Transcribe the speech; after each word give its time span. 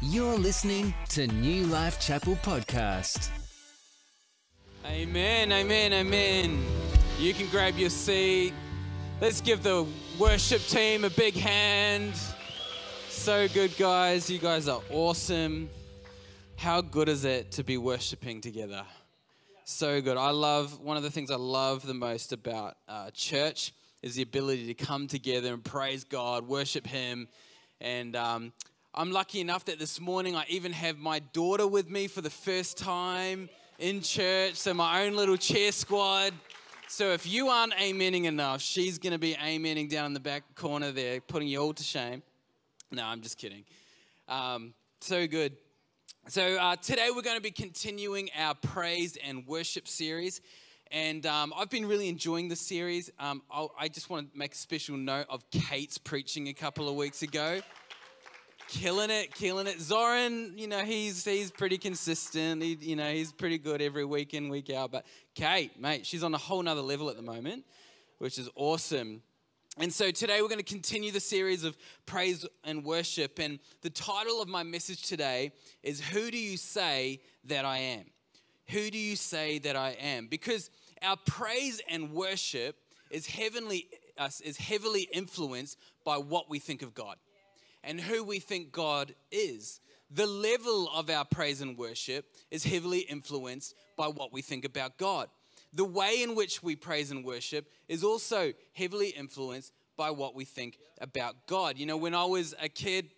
You're 0.00 0.38
listening 0.38 0.94
to 1.08 1.26
New 1.26 1.64
Life 1.66 1.98
Chapel 1.98 2.36
Podcast. 2.36 3.30
Amen, 4.86 5.50
amen, 5.50 5.92
amen. 5.92 6.64
You 7.18 7.34
can 7.34 7.48
grab 7.48 7.76
your 7.76 7.90
seat. 7.90 8.54
Let's 9.20 9.40
give 9.40 9.64
the 9.64 9.84
worship 10.16 10.62
team 10.62 11.02
a 11.02 11.10
big 11.10 11.34
hand. 11.34 12.14
So 13.08 13.48
good, 13.48 13.76
guys. 13.76 14.30
You 14.30 14.38
guys 14.38 14.68
are 14.68 14.82
awesome. 14.92 15.68
How 16.54 16.80
good 16.80 17.08
is 17.08 17.24
it 17.24 17.50
to 17.52 17.64
be 17.64 17.76
worshiping 17.76 18.40
together? 18.40 18.84
So 19.64 20.00
good. 20.00 20.16
I 20.16 20.30
love, 20.30 20.80
one 20.80 20.96
of 20.96 21.02
the 21.02 21.10
things 21.10 21.28
I 21.28 21.36
love 21.36 21.84
the 21.84 21.92
most 21.92 22.32
about 22.32 22.76
uh, 22.88 23.10
church 23.10 23.72
is 24.02 24.14
the 24.14 24.22
ability 24.22 24.72
to 24.72 24.74
come 24.74 25.08
together 25.08 25.52
and 25.52 25.64
praise 25.64 26.04
God, 26.04 26.46
worship 26.46 26.86
Him. 26.86 27.26
And 27.80 28.14
um, 28.14 28.52
I'm 28.94 29.12
lucky 29.12 29.40
enough 29.40 29.66
that 29.66 29.78
this 29.78 30.00
morning 30.00 30.34
I 30.34 30.46
even 30.48 30.72
have 30.72 30.96
my 30.96 31.18
daughter 31.18 31.66
with 31.66 31.90
me 31.90 32.08
for 32.08 32.22
the 32.22 32.30
first 32.30 32.78
time 32.78 33.50
in 33.78 34.00
church. 34.00 34.54
So, 34.54 34.72
my 34.72 35.04
own 35.04 35.14
little 35.14 35.36
cheer 35.36 35.72
squad. 35.72 36.32
So, 36.88 37.12
if 37.12 37.26
you 37.26 37.48
aren't 37.48 37.74
amening 37.74 38.24
enough, 38.24 38.62
she's 38.62 38.98
going 38.98 39.12
to 39.12 39.18
be 39.18 39.34
amening 39.34 39.90
down 39.90 40.06
in 40.06 40.14
the 40.14 40.20
back 40.20 40.54
corner 40.54 40.90
there, 40.90 41.20
putting 41.20 41.48
you 41.48 41.60
all 41.60 41.74
to 41.74 41.82
shame. 41.82 42.22
No, 42.90 43.04
I'm 43.04 43.20
just 43.20 43.36
kidding. 43.36 43.64
Um, 44.26 44.72
so 45.00 45.26
good. 45.26 45.56
So, 46.28 46.56
uh, 46.56 46.76
today 46.76 47.10
we're 47.14 47.22
going 47.22 47.36
to 47.36 47.42
be 47.42 47.50
continuing 47.50 48.30
our 48.36 48.54
praise 48.54 49.18
and 49.22 49.46
worship 49.46 49.86
series. 49.86 50.40
And 50.90 51.26
um, 51.26 51.52
I've 51.54 51.68
been 51.68 51.84
really 51.84 52.08
enjoying 52.08 52.48
the 52.48 52.56
series. 52.56 53.10
Um, 53.20 53.42
i 53.78 53.88
just 53.88 54.08
want 54.08 54.32
to 54.32 54.38
make 54.38 54.54
a 54.54 54.56
special 54.56 54.96
note 54.96 55.26
of 55.28 55.48
Kate's 55.50 55.98
preaching 55.98 56.48
a 56.48 56.54
couple 56.54 56.88
of 56.88 56.94
weeks 56.94 57.20
ago 57.20 57.60
killing 58.68 59.10
it, 59.10 59.34
killing 59.34 59.66
it. 59.66 59.80
Zoran, 59.80 60.52
you 60.56 60.68
know, 60.68 60.84
he's 60.84 61.24
he's 61.24 61.50
pretty 61.50 61.78
consistent. 61.78 62.62
He, 62.62 62.74
you 62.80 62.94
know, 62.94 63.10
he's 63.10 63.32
pretty 63.32 63.58
good 63.58 63.82
every 63.82 64.04
week 64.04 64.34
in, 64.34 64.48
week 64.48 64.70
out. 64.70 64.92
But 64.92 65.06
Kate, 65.34 65.80
mate, 65.80 66.06
she's 66.06 66.22
on 66.22 66.34
a 66.34 66.38
whole 66.38 66.62
nother 66.62 66.82
level 66.82 67.10
at 67.10 67.16
the 67.16 67.22
moment, 67.22 67.64
which 68.18 68.38
is 68.38 68.48
awesome. 68.54 69.22
And 69.78 69.92
so 69.92 70.10
today 70.10 70.42
we're 70.42 70.48
going 70.48 70.58
to 70.58 70.64
continue 70.64 71.12
the 71.12 71.20
series 71.20 71.64
of 71.64 71.76
praise 72.04 72.44
and 72.64 72.84
worship. 72.84 73.38
And 73.38 73.58
the 73.82 73.90
title 73.90 74.42
of 74.42 74.48
my 74.48 74.64
message 74.64 75.02
today 75.02 75.52
is 75.82 76.00
Who 76.00 76.30
Do 76.30 76.38
You 76.38 76.56
Say 76.56 77.20
That 77.44 77.64
I 77.64 77.78
Am? 77.78 78.04
Who 78.70 78.90
do 78.90 78.98
you 78.98 79.16
say 79.16 79.58
that 79.60 79.76
I 79.76 79.90
am? 80.00 80.26
Because 80.26 80.70
our 81.00 81.16
praise 81.26 81.80
and 81.88 82.12
worship 82.12 82.76
is 83.10 83.26
heavenly 83.26 83.88
uh, 84.18 84.28
is 84.44 84.56
heavily 84.56 85.08
influenced 85.12 85.78
by 86.04 86.18
what 86.18 86.50
we 86.50 86.58
think 86.58 86.82
of 86.82 86.92
God 86.92 87.16
and 87.88 87.98
who 87.98 88.22
we 88.22 88.38
think 88.38 88.70
God 88.70 89.14
is. 89.32 89.80
The 90.10 90.26
level 90.26 90.90
of 90.94 91.08
our 91.08 91.24
praise 91.24 91.62
and 91.62 91.76
worship 91.76 92.26
is 92.50 92.62
heavily 92.62 93.00
influenced 93.00 93.74
by 93.96 94.08
what 94.08 94.30
we 94.30 94.42
think 94.42 94.66
about 94.66 94.98
God. 94.98 95.28
The 95.72 95.86
way 95.86 96.22
in 96.22 96.34
which 96.34 96.62
we 96.62 96.76
praise 96.76 97.10
and 97.10 97.24
worship 97.24 97.66
is 97.88 98.04
also 98.04 98.52
heavily 98.74 99.08
influenced 99.08 99.72
by 99.96 100.10
what 100.10 100.34
we 100.34 100.44
think 100.44 100.78
about 101.00 101.46
God. 101.46 101.78
You 101.78 101.86
know, 101.86 101.96
when 101.96 102.14
I 102.14 102.26
was 102.26 102.54
a 102.60 102.68
kid, 102.68 103.08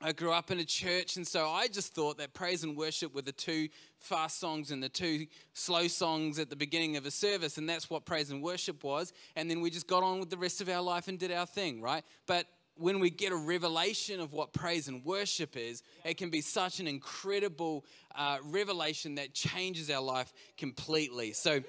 I 0.00 0.12
grew 0.12 0.32
up 0.32 0.50
in 0.50 0.60
a 0.60 0.64
church, 0.64 1.16
and 1.16 1.26
so 1.26 1.48
I 1.48 1.66
just 1.66 1.92
thought 1.92 2.18
that 2.18 2.34
praise 2.34 2.62
and 2.62 2.76
worship 2.76 3.14
were 3.14 3.22
the 3.22 3.32
two 3.32 3.68
fast 3.98 4.38
songs 4.38 4.70
and 4.70 4.82
the 4.82 4.88
two 4.88 5.26
slow 5.54 5.88
songs 5.88 6.38
at 6.38 6.50
the 6.50 6.56
beginning 6.56 6.96
of 6.96 7.04
a 7.04 7.10
service, 7.10 7.58
and 7.58 7.68
that's 7.68 7.90
what 7.90 8.04
praise 8.04 8.30
and 8.30 8.42
worship 8.42 8.84
was. 8.84 9.12
And 9.34 9.50
then 9.50 9.60
we 9.60 9.70
just 9.70 9.88
got 9.88 10.04
on 10.04 10.20
with 10.20 10.30
the 10.30 10.36
rest 10.36 10.60
of 10.60 10.68
our 10.68 10.82
life 10.82 11.08
and 11.08 11.18
did 11.18 11.32
our 11.32 11.46
thing, 11.46 11.80
right? 11.80 12.04
But 12.26 12.46
when 12.76 12.98
we 12.98 13.10
get 13.10 13.32
a 13.32 13.36
revelation 13.36 14.20
of 14.20 14.32
what 14.32 14.52
praise 14.52 14.88
and 14.88 15.04
worship 15.04 15.56
is, 15.56 15.82
it 16.04 16.16
can 16.16 16.30
be 16.30 16.40
such 16.40 16.80
an 16.80 16.88
incredible 16.88 17.84
uh, 18.16 18.38
revelation 18.44 19.14
that 19.16 19.32
changes 19.32 19.90
our 19.90 20.02
life 20.02 20.32
completely. 20.56 21.32
So, 21.32 21.62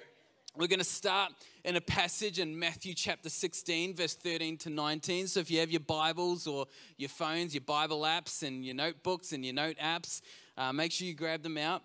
we're 0.57 0.67
going 0.67 0.79
to 0.79 0.85
start 0.85 1.33
in 1.65 1.75
a 1.75 1.81
passage 1.81 2.39
in 2.39 2.57
Matthew 2.57 2.93
chapter 2.93 3.29
16, 3.29 3.93
verse 3.93 4.13
13 4.13 4.57
to 4.59 4.69
19. 4.69 5.27
So, 5.27 5.41
if 5.41 5.51
you 5.51 5.59
have 5.59 5.69
your 5.69 5.81
Bibles 5.81 6.47
or 6.47 6.65
your 6.97 7.09
phones, 7.09 7.53
your 7.53 7.61
Bible 7.61 8.01
apps, 8.03 8.41
and 8.41 8.65
your 8.65 8.75
notebooks 8.75 9.33
and 9.33 9.43
your 9.43 9.53
note 9.53 9.75
apps, 9.83 10.21
uh, 10.57 10.71
make 10.71 10.93
sure 10.93 11.07
you 11.07 11.13
grab 11.13 11.43
them 11.43 11.57
out. 11.57 11.83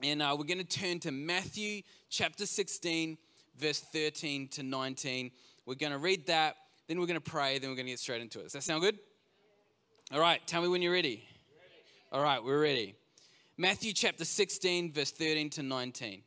And 0.00 0.22
uh, 0.22 0.36
we're 0.38 0.44
going 0.44 0.64
to 0.64 0.78
turn 0.78 1.00
to 1.00 1.10
Matthew 1.10 1.82
chapter 2.08 2.46
16, 2.46 3.18
verse 3.58 3.80
13 3.80 4.46
to 4.48 4.62
19. 4.62 5.32
We're 5.66 5.74
going 5.74 5.92
to 5.92 5.98
read 5.98 6.26
that 6.28 6.54
then 6.88 6.98
we're 6.98 7.06
going 7.06 7.20
to 7.20 7.30
pray, 7.30 7.58
then 7.58 7.70
we're 7.70 7.76
going 7.76 7.86
to 7.86 7.92
get 7.92 8.00
straight 8.00 8.22
into 8.22 8.40
it. 8.40 8.44
Does 8.44 8.54
that 8.54 8.62
sound 8.62 8.82
good? 8.82 8.98
All 10.10 10.20
right, 10.20 10.44
tell 10.46 10.62
me 10.62 10.68
when 10.68 10.80
you're 10.80 10.92
ready. 10.92 11.22
All 12.10 12.22
right, 12.22 12.42
we're 12.42 12.60
ready. 12.60 12.94
Matthew 13.58 13.92
chapter 13.92 14.24
16, 14.24 14.92
verse 14.92 15.10
13 15.10 15.50
to 15.50 15.62
19. 15.62 16.22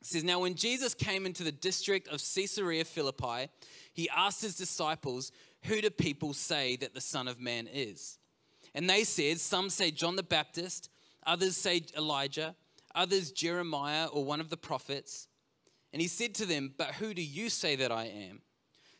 It 0.00 0.06
says, 0.06 0.22
Now 0.22 0.38
when 0.38 0.54
Jesus 0.54 0.94
came 0.94 1.26
into 1.26 1.42
the 1.42 1.50
district 1.50 2.06
of 2.08 2.22
Caesarea 2.34 2.84
Philippi, 2.84 3.48
he 3.92 4.08
asked 4.14 4.42
his 4.42 4.54
disciples, 4.54 5.32
Who 5.64 5.80
do 5.80 5.90
people 5.90 6.32
say 6.32 6.76
that 6.76 6.94
the 6.94 7.00
Son 7.00 7.26
of 7.26 7.40
Man 7.40 7.68
is? 7.72 8.18
And 8.74 8.88
they 8.88 9.02
said, 9.02 9.40
Some 9.40 9.68
say 9.68 9.90
John 9.90 10.14
the 10.14 10.22
Baptist, 10.22 10.90
others 11.26 11.56
say 11.56 11.82
Elijah, 11.96 12.54
others 12.94 13.32
Jeremiah 13.32 14.06
or 14.06 14.24
one 14.24 14.40
of 14.40 14.48
the 14.48 14.56
prophets. 14.56 15.26
And 15.92 16.00
he 16.00 16.08
said 16.08 16.34
to 16.36 16.46
them, 16.46 16.72
But 16.76 16.94
who 16.94 17.14
do 17.14 17.22
you 17.22 17.48
say 17.48 17.74
that 17.76 17.90
I 17.90 18.04
am? 18.04 18.42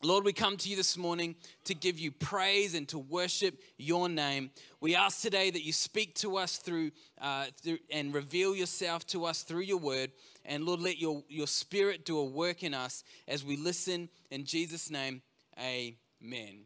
Lord, 0.00 0.24
we 0.24 0.32
come 0.32 0.56
to 0.58 0.68
you 0.68 0.76
this 0.76 0.96
morning 0.96 1.34
to 1.64 1.74
give 1.74 1.98
you 1.98 2.12
praise 2.12 2.76
and 2.76 2.86
to 2.88 3.00
worship 3.00 3.60
your 3.78 4.08
name. 4.08 4.50
We 4.80 4.94
ask 4.94 5.20
today 5.20 5.50
that 5.50 5.64
you 5.64 5.72
speak 5.72 6.14
to 6.16 6.36
us 6.36 6.58
through, 6.58 6.92
uh, 7.20 7.46
through, 7.60 7.78
and 7.90 8.14
reveal 8.14 8.54
yourself 8.54 9.04
to 9.08 9.24
us 9.24 9.42
through 9.42 9.62
your 9.62 9.78
word. 9.78 10.12
And 10.44 10.62
Lord, 10.62 10.78
let 10.78 10.98
your, 10.98 11.24
your 11.28 11.48
spirit 11.48 12.04
do 12.04 12.16
a 12.16 12.24
work 12.24 12.62
in 12.62 12.74
us 12.74 13.02
as 13.26 13.44
we 13.44 13.56
listen. 13.56 14.08
In 14.30 14.44
Jesus' 14.44 14.88
name, 14.88 15.20
amen. 15.58 16.60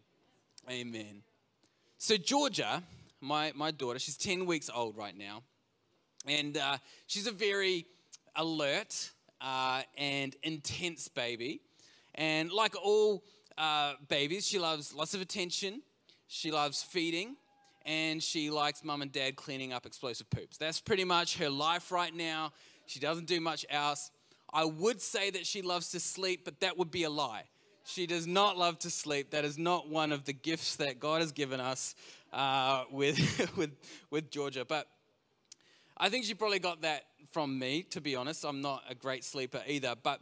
Amen. 0.71 1.23
So, 1.97 2.19
Georgia, 2.19 2.83
my, 3.23 3.53
my 3.55 3.71
daughter, 3.71 3.99
she's 3.99 4.19
10 4.19 4.45
weeks 4.45 4.69
old 4.75 4.95
right 4.99 5.17
now. 5.17 5.43
And 6.27 6.59
uh, 6.59 6.77
she's 7.07 7.27
a 7.27 7.33
very 7.33 7.87
alert 8.37 9.11
uh, 9.41 9.83
and 9.97 10.37
intense 10.43 11.09
baby. 11.09 11.63
And 12.15 12.53
like 12.53 12.75
all 12.83 13.25
uh, 13.57 13.95
babies, 14.09 14.47
she 14.47 14.59
loves 14.59 14.95
lots 14.95 15.15
of 15.15 15.21
attention, 15.21 15.83
she 16.27 16.51
loves 16.51 16.83
feeding, 16.83 17.37
and 17.85 18.23
she 18.23 18.51
likes 18.51 18.85
mum 18.85 19.03
and 19.03 19.13
dad 19.13 19.37
cleaning 19.37 19.73
up 19.73 19.87
explosive 19.87 20.29
poops. 20.31 20.57
That's 20.57 20.81
pretty 20.81 21.05
much 21.05 21.39
her 21.39 21.51
life 21.51 21.91
right 21.91 22.15
now. 22.15 22.53
She 22.87 23.01
doesn't 23.01 23.27
do 23.27 23.41
much 23.41 23.65
else. 23.71 24.11
I 24.53 24.65
would 24.65 25.01
say 25.01 25.31
that 25.31 25.47
she 25.47 25.63
loves 25.63 25.91
to 25.91 26.01
sleep, 26.01 26.45
but 26.45 26.61
that 26.61 26.77
would 26.77 26.91
be 26.91 27.05
a 27.05 27.11
lie. 27.11 27.45
She 27.85 28.07
does 28.07 28.27
not 28.27 28.57
love 28.57 28.79
to 28.81 28.91
sleep. 28.91 29.31
That 29.31 29.45
is 29.45 29.59
not 29.59 29.89
one 29.89 30.13
of 30.13 30.25
the 30.25 30.33
gifts 30.33 30.77
that 30.77 31.01
God 31.01 31.21
has 31.21 31.33
given 31.33 31.61
us 31.61 31.95
uh, 32.33 32.85
with, 32.91 33.57
with, 33.57 33.71
with 34.11 34.31
Georgia. 34.31 34.65
But 34.65 34.87
I 35.97 36.09
think 36.09 36.25
she 36.25 36.35
probably 36.35 36.59
got 36.59 36.83
that 36.83 37.05
from 37.33 37.59
me, 37.59 37.83
to 37.91 38.01
be 38.01 38.15
honest. 38.15 38.45
I'm 38.45 38.61
not 38.61 38.83
a 38.89 38.95
great 38.95 39.25
sleeper 39.25 39.63
either. 39.67 39.95
But 40.01 40.21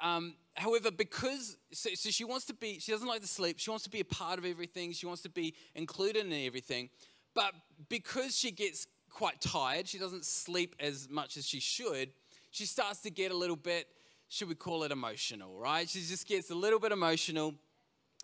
um, 0.00 0.34
however, 0.60 0.90
because 0.90 1.56
so, 1.72 1.90
so, 1.94 2.10
she 2.10 2.24
wants 2.24 2.44
to 2.46 2.54
be, 2.54 2.78
she 2.78 2.92
doesn't 2.92 3.08
like 3.08 3.22
to 3.22 3.26
sleep. 3.26 3.58
She 3.58 3.70
wants 3.70 3.84
to 3.84 3.90
be 3.90 4.00
a 4.00 4.04
part 4.04 4.38
of 4.38 4.44
everything. 4.44 4.92
She 4.92 5.06
wants 5.06 5.22
to 5.22 5.30
be 5.30 5.54
included 5.74 6.26
in 6.26 6.32
everything. 6.32 6.90
But 7.34 7.52
because 7.88 8.36
she 8.36 8.50
gets 8.50 8.86
quite 9.10 9.40
tired, 9.40 9.88
she 9.88 9.98
doesn't 9.98 10.24
sleep 10.24 10.76
as 10.78 11.08
much 11.08 11.36
as 11.36 11.46
she 11.46 11.60
should. 11.60 12.10
She 12.50 12.66
starts 12.66 13.00
to 13.02 13.10
get 13.10 13.32
a 13.32 13.36
little 13.36 13.56
bit, 13.56 13.86
should 14.28 14.48
we 14.48 14.54
call 14.54 14.82
it 14.82 14.92
emotional, 14.92 15.58
right? 15.58 15.88
She 15.88 16.00
just 16.00 16.26
gets 16.26 16.50
a 16.50 16.54
little 16.54 16.78
bit 16.78 16.92
emotional. 16.92 17.54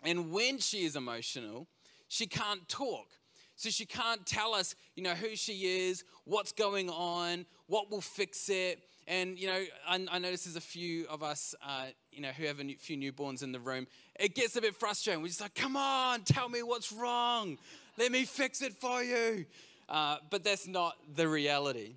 And 0.03 0.31
when 0.31 0.59
she 0.59 0.85
is 0.85 0.95
emotional, 0.95 1.67
she 2.07 2.27
can't 2.27 2.67
talk. 2.69 3.07
So 3.55 3.69
she 3.69 3.85
can't 3.85 4.23
tell 4.25 4.53
us, 4.53 4.75
you 4.95 5.01
know, 5.01 5.15
who 5.15 5.35
she 5.35 5.87
is, 5.87 6.03
what's 6.25 6.51
going 6.51 6.89
on, 6.89 7.45
what 7.65 7.89
will 7.89 8.01
fix 8.01 8.49
it. 8.49 8.79
And, 9.07 9.39
you 9.39 9.47
know, 9.47 9.63
I, 9.87 10.05
I 10.11 10.19
notice 10.19 10.43
there's 10.43 10.57
a 10.57 10.61
few 10.61 11.07
of 11.07 11.23
us, 11.23 11.55
uh, 11.65 11.85
you 12.17 12.23
know, 12.23 12.29
who 12.29 12.45
have 12.45 12.59
a 12.59 12.73
few 12.79 12.97
newborns 12.97 13.43
in 13.43 13.51
the 13.51 13.59
room. 13.59 13.85
It 14.19 14.33
gets 14.33 14.55
a 14.55 14.61
bit 14.61 14.75
frustrating. 14.75 15.21
We're 15.21 15.27
just 15.27 15.39
like, 15.39 15.53
come 15.53 15.77
on, 15.77 16.21
tell 16.21 16.49
me 16.49 16.63
what's 16.63 16.91
wrong. 16.91 17.59
Let 17.95 18.11
me 18.11 18.25
fix 18.25 18.63
it 18.63 18.73
for 18.73 19.03
you. 19.03 19.45
Uh, 19.87 20.17
but 20.31 20.43
that's 20.43 20.67
not 20.67 20.97
the 21.15 21.27
reality. 21.27 21.93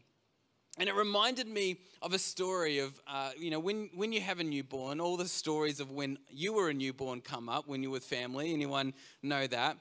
And 0.79 0.91
it 0.91 0.95
reminded 0.95 1.49
me 1.49 1.79
of 2.03 2.13
a 2.13 2.19
story 2.19 2.81
of, 2.81 3.01
uh, 3.09 3.31
you 3.39 3.51
know, 3.51 3.59
when, 3.59 3.89
when 3.95 4.13
you 4.13 4.21
have 4.21 4.41
a 4.41 4.45
newborn, 4.45 5.01
all 5.01 5.17
the 5.17 5.27
stories 5.27 5.81
of 5.81 5.91
when 5.91 6.19
you 6.29 6.53
were 6.53 6.69
a 6.69 6.75
newborn 6.75 7.23
come 7.23 7.49
up 7.49 7.67
when 7.67 7.83
you 7.83 7.89
were 7.89 7.95
with 7.95 8.05
family. 8.05 8.53
Anyone 8.53 8.93
know 9.23 9.47
that? 9.47 9.79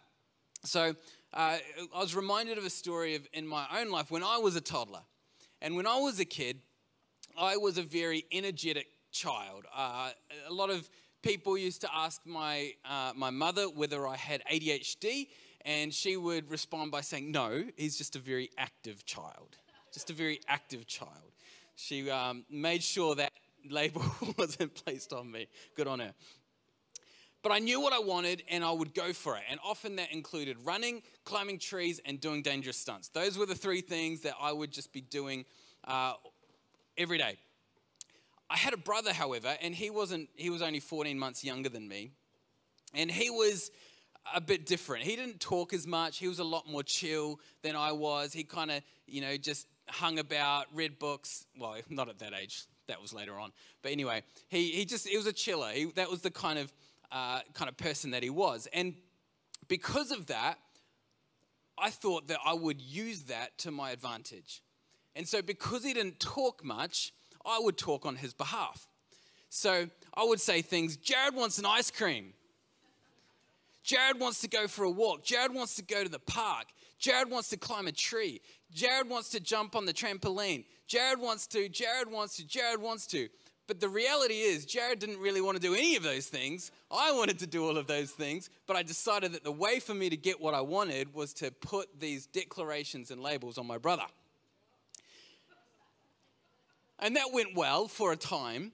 So 0.63 0.95
uh, 1.33 1.57
I 1.93 1.99
was 1.99 2.15
reminded 2.15 2.57
of 2.57 2.63
a 2.63 2.69
story 2.69 3.15
of 3.15 3.27
in 3.33 3.45
my 3.45 3.65
own 3.77 3.91
life 3.91 4.09
when 4.09 4.23
I 4.23 4.37
was 4.37 4.55
a 4.55 4.61
toddler. 4.61 5.01
And 5.61 5.75
when 5.75 5.85
I 5.85 5.97
was 5.99 6.17
a 6.21 6.25
kid, 6.25 6.61
I 7.37 7.57
was 7.57 7.77
a 7.77 7.83
very 7.83 8.25
energetic 8.31 8.87
child. 9.11 9.65
Uh, 9.75 10.11
a 10.47 10.53
lot 10.53 10.69
of 10.69 10.89
people 11.21 11.57
used 11.57 11.81
to 11.81 11.89
ask 11.93 12.21
my, 12.25 12.73
uh, 12.85 13.11
my 13.15 13.29
mother 13.29 13.69
whether 13.69 14.07
I 14.07 14.15
had 14.15 14.41
ADHD, 14.51 15.27
and 15.65 15.93
she 15.93 16.17
would 16.17 16.49
respond 16.49 16.91
by 16.91 17.01
saying, 17.01 17.31
No, 17.31 17.63
he's 17.75 17.97
just 17.97 18.15
a 18.15 18.19
very 18.19 18.49
active 18.57 19.05
child 19.05 19.57
just 19.91 20.09
a 20.09 20.13
very 20.13 20.39
active 20.47 20.87
child. 20.87 21.33
She 21.75 22.09
um, 22.09 22.45
made 22.49 22.83
sure 22.83 23.15
that 23.15 23.31
label 23.69 24.03
wasn't 24.37 24.75
placed 24.75 25.13
on 25.13 25.31
me. 25.31 25.47
Good 25.75 25.87
on 25.87 25.99
her. 25.99 26.13
But 27.41 27.53
I 27.53 27.59
knew 27.59 27.79
what 27.79 27.93
I 27.93 27.99
wanted 27.99 28.43
and 28.49 28.63
I 28.63 28.71
would 28.71 28.93
go 28.93 29.13
for 29.13 29.37
it. 29.37 29.43
And 29.49 29.59
often 29.63 29.95
that 29.95 30.11
included 30.11 30.57
running, 30.65 31.01
climbing 31.23 31.57
trees, 31.57 32.01
and 32.03 32.19
doing 32.19 32.41
dangerous 32.41 32.75
stunts. 32.75 33.07
Those 33.09 33.37
were 33.37 33.45
the 33.45 33.55
three 33.55 33.79
things 33.79 34.21
that 34.21 34.33
I 34.41 34.51
would 34.51 34.71
just 34.71 34.91
be 34.91 35.01
doing 35.01 35.45
uh, 35.85 36.13
every 36.97 37.17
day. 37.17 37.37
I 38.49 38.57
had 38.57 38.73
a 38.73 38.77
brother, 38.77 39.13
however, 39.13 39.55
and 39.61 39.75
he 39.75 39.89
wasn't, 39.89 40.29
he 40.35 40.49
was 40.49 40.61
only 40.61 40.79
14 40.79 41.17
months 41.17 41.43
younger 41.43 41.69
than 41.69 41.87
me. 41.87 42.11
And 42.93 43.11
he 43.11 43.29
was 43.29 43.69
a 44.33 44.41
bit 44.41 44.65
different. 44.65 45.03
He 45.03 45.15
didn't 45.15 45.39
talk 45.39 45.73
as 45.73 45.85
much. 45.85 46.17
He 46.17 46.27
was 46.27 46.39
a 46.39 46.43
lot 46.43 46.67
more 46.67 46.83
chill 46.83 47.39
than 47.61 47.75
I 47.75 47.91
was. 47.91 48.33
He 48.33 48.43
kind 48.43 48.71
of, 48.71 48.81
you 49.07 49.21
know, 49.21 49.37
just 49.37 49.67
hung 49.87 50.19
about, 50.19 50.65
read 50.73 50.97
books. 50.97 51.45
Well, 51.57 51.75
not 51.89 52.09
at 52.09 52.19
that 52.19 52.33
age. 52.33 52.63
That 52.87 53.01
was 53.01 53.13
later 53.13 53.37
on. 53.39 53.51
But 53.83 53.91
anyway, 53.91 54.23
he, 54.47 54.69
he 54.69 54.85
just, 54.85 55.07
he 55.07 55.15
was 55.15 55.27
a 55.27 55.33
chiller. 55.33 55.69
He, 55.71 55.85
that 55.95 56.09
was 56.09 56.21
the 56.21 56.31
kind 56.31 56.57
of, 56.57 56.73
uh, 57.11 57.41
kind 57.53 57.69
of 57.69 57.77
person 57.77 58.11
that 58.11 58.23
he 58.23 58.31
was. 58.31 58.67
And 58.73 58.95
because 59.67 60.11
of 60.11 60.25
that, 60.27 60.57
I 61.77 61.91
thought 61.91 62.27
that 62.27 62.39
I 62.43 62.53
would 62.53 62.81
use 62.81 63.23
that 63.23 63.57
to 63.59 63.71
my 63.71 63.91
advantage. 63.91 64.63
And 65.15 65.27
so, 65.27 65.41
because 65.41 65.83
he 65.83 65.93
didn't 65.93 66.19
talk 66.19 66.63
much, 66.63 67.13
I 67.45 67.59
would 67.59 67.77
talk 67.77 68.05
on 68.05 68.15
his 68.15 68.33
behalf. 68.33 68.87
So, 69.49 69.89
I 70.13 70.23
would 70.23 70.39
say 70.39 70.61
things 70.61 70.97
Jared 70.97 71.35
wants 71.35 71.57
an 71.59 71.65
ice 71.65 71.89
cream. 71.89 72.33
Jared 73.83 74.19
wants 74.19 74.41
to 74.41 74.47
go 74.47 74.67
for 74.67 74.83
a 74.83 74.89
walk. 74.89 75.23
Jared 75.23 75.53
wants 75.53 75.75
to 75.75 75.81
go 75.81 76.03
to 76.03 76.09
the 76.09 76.19
park. 76.19 76.65
Jared 76.99 77.31
wants 77.31 77.49
to 77.49 77.57
climb 77.57 77.87
a 77.87 77.91
tree. 77.91 78.41
Jared 78.73 79.09
wants 79.09 79.29
to 79.29 79.39
jump 79.39 79.75
on 79.75 79.85
the 79.85 79.93
trampoline. 79.93 80.65
Jared 80.85 81.19
wants 81.19 81.47
to, 81.47 81.69
Jared 81.69 82.11
wants 82.11 82.37
to, 82.37 82.45
Jared 82.45 82.81
wants 82.81 83.07
to. 83.07 83.29
But 83.67 83.79
the 83.79 83.87
reality 83.87 84.41
is, 84.41 84.65
Jared 84.65 84.99
didn't 84.99 85.19
really 85.19 85.41
want 85.41 85.55
to 85.55 85.61
do 85.61 85.75
any 85.75 85.95
of 85.95 86.03
those 86.03 86.25
things. 86.25 86.71
I 86.91 87.11
wanted 87.11 87.39
to 87.39 87.47
do 87.47 87.65
all 87.65 87.77
of 87.77 87.85
those 87.85 88.09
things, 88.09 88.49
but 88.65 88.75
I 88.75 88.81
decided 88.83 89.31
that 89.33 89.43
the 89.43 89.51
way 89.51 89.79
for 89.79 89.93
me 89.93 90.09
to 90.09 90.17
get 90.17 90.41
what 90.41 90.55
I 90.55 90.61
wanted 90.61 91.13
was 91.13 91.33
to 91.35 91.51
put 91.51 91.99
these 91.99 92.25
declarations 92.25 93.11
and 93.11 93.21
labels 93.21 93.59
on 93.59 93.67
my 93.67 93.77
brother. 93.77 94.05
And 97.01 97.15
that 97.15 97.31
went 97.33 97.55
well 97.55 97.87
for 97.87 98.11
a 98.11 98.17
time. 98.17 98.71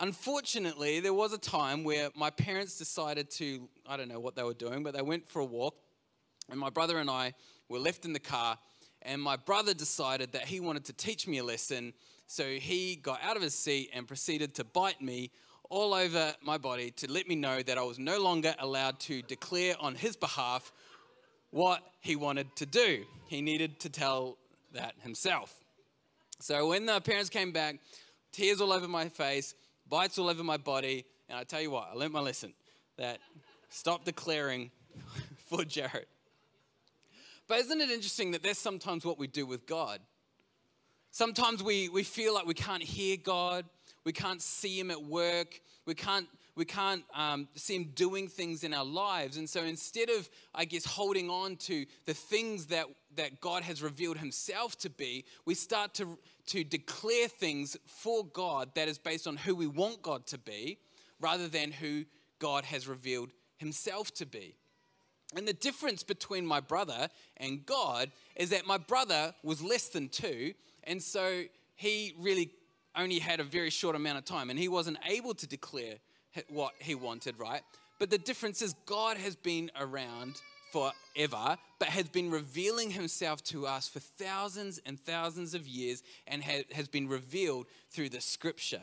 Unfortunately, 0.00 1.00
there 1.00 1.14
was 1.14 1.32
a 1.32 1.38
time 1.38 1.84
where 1.84 2.10
my 2.16 2.30
parents 2.30 2.78
decided 2.78 3.30
to, 3.32 3.68
I 3.86 3.96
don't 3.96 4.08
know 4.08 4.20
what 4.20 4.34
they 4.34 4.42
were 4.42 4.54
doing, 4.54 4.82
but 4.82 4.94
they 4.94 5.02
went 5.02 5.28
for 5.28 5.40
a 5.40 5.44
walk. 5.44 5.76
And 6.50 6.58
my 6.58 6.70
brother 6.70 6.98
and 6.98 7.08
I 7.08 7.34
were 7.68 7.78
left 7.78 8.04
in 8.04 8.12
the 8.12 8.20
car 8.20 8.58
and 9.02 9.20
my 9.22 9.36
brother 9.36 9.72
decided 9.72 10.32
that 10.32 10.44
he 10.44 10.60
wanted 10.60 10.84
to 10.86 10.92
teach 10.92 11.26
me 11.26 11.38
a 11.38 11.44
lesson. 11.44 11.92
So 12.26 12.44
he 12.44 12.96
got 12.96 13.22
out 13.22 13.36
of 13.36 13.42
his 13.42 13.54
seat 13.54 13.90
and 13.94 14.06
proceeded 14.06 14.54
to 14.56 14.64
bite 14.64 15.00
me 15.00 15.30
all 15.70 15.94
over 15.94 16.34
my 16.42 16.58
body 16.58 16.90
to 16.90 17.10
let 17.10 17.28
me 17.28 17.36
know 17.36 17.62
that 17.62 17.78
I 17.78 17.82
was 17.82 17.98
no 17.98 18.20
longer 18.20 18.54
allowed 18.58 18.98
to 19.00 19.22
declare 19.22 19.74
on 19.80 19.94
his 19.94 20.16
behalf 20.16 20.72
what 21.50 21.82
he 22.00 22.16
wanted 22.16 22.54
to 22.56 22.66
do. 22.66 23.04
He 23.28 23.40
needed 23.40 23.80
to 23.80 23.88
tell 23.88 24.36
that 24.72 24.94
himself. 25.00 25.54
So 26.42 26.68
when 26.68 26.86
the 26.86 27.00
parents 27.00 27.28
came 27.28 27.52
back, 27.52 27.76
tears 28.32 28.62
all 28.62 28.72
over 28.72 28.88
my 28.88 29.08
face, 29.10 29.54
bites 29.88 30.18
all 30.18 30.28
over 30.28 30.42
my 30.42 30.56
body, 30.56 31.04
and 31.28 31.38
I 31.38 31.44
tell 31.44 31.60
you 31.60 31.70
what, 31.70 31.90
I 31.92 31.94
learned 31.94 32.14
my 32.14 32.20
lesson 32.20 32.54
that 32.96 33.18
stop 33.68 34.04
declaring 34.04 34.70
for 35.46 35.64
Jared. 35.64 36.06
But 37.46 37.58
isn't 37.58 37.80
it 37.80 37.90
interesting 37.90 38.30
that 38.30 38.42
that's 38.42 38.58
sometimes 38.58 39.04
what 39.04 39.18
we 39.18 39.26
do 39.26 39.44
with 39.44 39.66
God? 39.66 40.00
Sometimes 41.10 41.62
we, 41.62 41.88
we 41.90 42.04
feel 42.04 42.32
like 42.32 42.46
we 42.46 42.54
can't 42.54 42.82
hear 42.82 43.16
God, 43.16 43.66
we 44.04 44.12
can't 44.12 44.40
see 44.40 44.78
Him 44.78 44.90
at 44.90 45.02
work, 45.02 45.60
we 45.84 45.94
can't, 45.94 46.26
we 46.60 46.66
can't 46.66 47.04
um, 47.14 47.48
see 47.54 47.74
Him 47.74 47.92
doing 47.94 48.28
things 48.28 48.64
in 48.64 48.74
our 48.74 48.84
lives. 48.84 49.38
And 49.38 49.48
so 49.48 49.62
instead 49.62 50.10
of, 50.10 50.28
I 50.54 50.66
guess, 50.66 50.84
holding 50.84 51.30
on 51.30 51.56
to 51.56 51.86
the 52.04 52.12
things 52.12 52.66
that, 52.66 52.84
that 53.16 53.40
God 53.40 53.62
has 53.62 53.82
revealed 53.82 54.18
Himself 54.18 54.76
to 54.80 54.90
be, 54.90 55.24
we 55.46 55.54
start 55.54 55.94
to, 55.94 56.18
to 56.48 56.62
declare 56.62 57.28
things 57.28 57.78
for 57.86 58.26
God 58.26 58.74
that 58.74 58.88
is 58.88 58.98
based 58.98 59.26
on 59.26 59.38
who 59.38 59.54
we 59.54 59.66
want 59.66 60.02
God 60.02 60.26
to 60.26 60.36
be 60.36 60.76
rather 61.18 61.48
than 61.48 61.72
who 61.72 62.04
God 62.38 62.66
has 62.66 62.86
revealed 62.86 63.30
Himself 63.56 64.12
to 64.16 64.26
be. 64.26 64.54
And 65.34 65.48
the 65.48 65.54
difference 65.54 66.02
between 66.02 66.44
my 66.44 66.60
brother 66.60 67.08
and 67.38 67.64
God 67.64 68.10
is 68.36 68.50
that 68.50 68.66
my 68.66 68.76
brother 68.76 69.34
was 69.42 69.62
less 69.62 69.88
than 69.88 70.10
two, 70.10 70.52
and 70.84 71.02
so 71.02 71.44
he 71.74 72.12
really 72.18 72.50
only 72.94 73.18
had 73.18 73.40
a 73.40 73.44
very 73.44 73.70
short 73.70 73.96
amount 73.96 74.18
of 74.18 74.26
time, 74.26 74.50
and 74.50 74.58
he 74.58 74.68
wasn't 74.68 74.98
able 75.08 75.32
to 75.32 75.46
declare 75.46 75.94
what 76.48 76.72
he 76.78 76.94
wanted, 76.94 77.38
right? 77.38 77.62
But 77.98 78.10
the 78.10 78.18
difference 78.18 78.62
is 78.62 78.74
God 78.86 79.16
has 79.16 79.36
been 79.36 79.70
around 79.78 80.40
forever, 80.72 81.58
but 81.78 81.88
has 81.88 82.08
been 82.08 82.30
revealing 82.30 82.90
himself 82.90 83.42
to 83.44 83.66
us 83.66 83.88
for 83.88 84.00
thousands 84.00 84.80
and 84.86 84.98
thousands 84.98 85.54
of 85.54 85.66
years 85.66 86.02
and 86.26 86.42
has 86.42 86.88
been 86.88 87.08
revealed 87.08 87.66
through 87.90 88.08
the 88.08 88.20
scripture. 88.20 88.82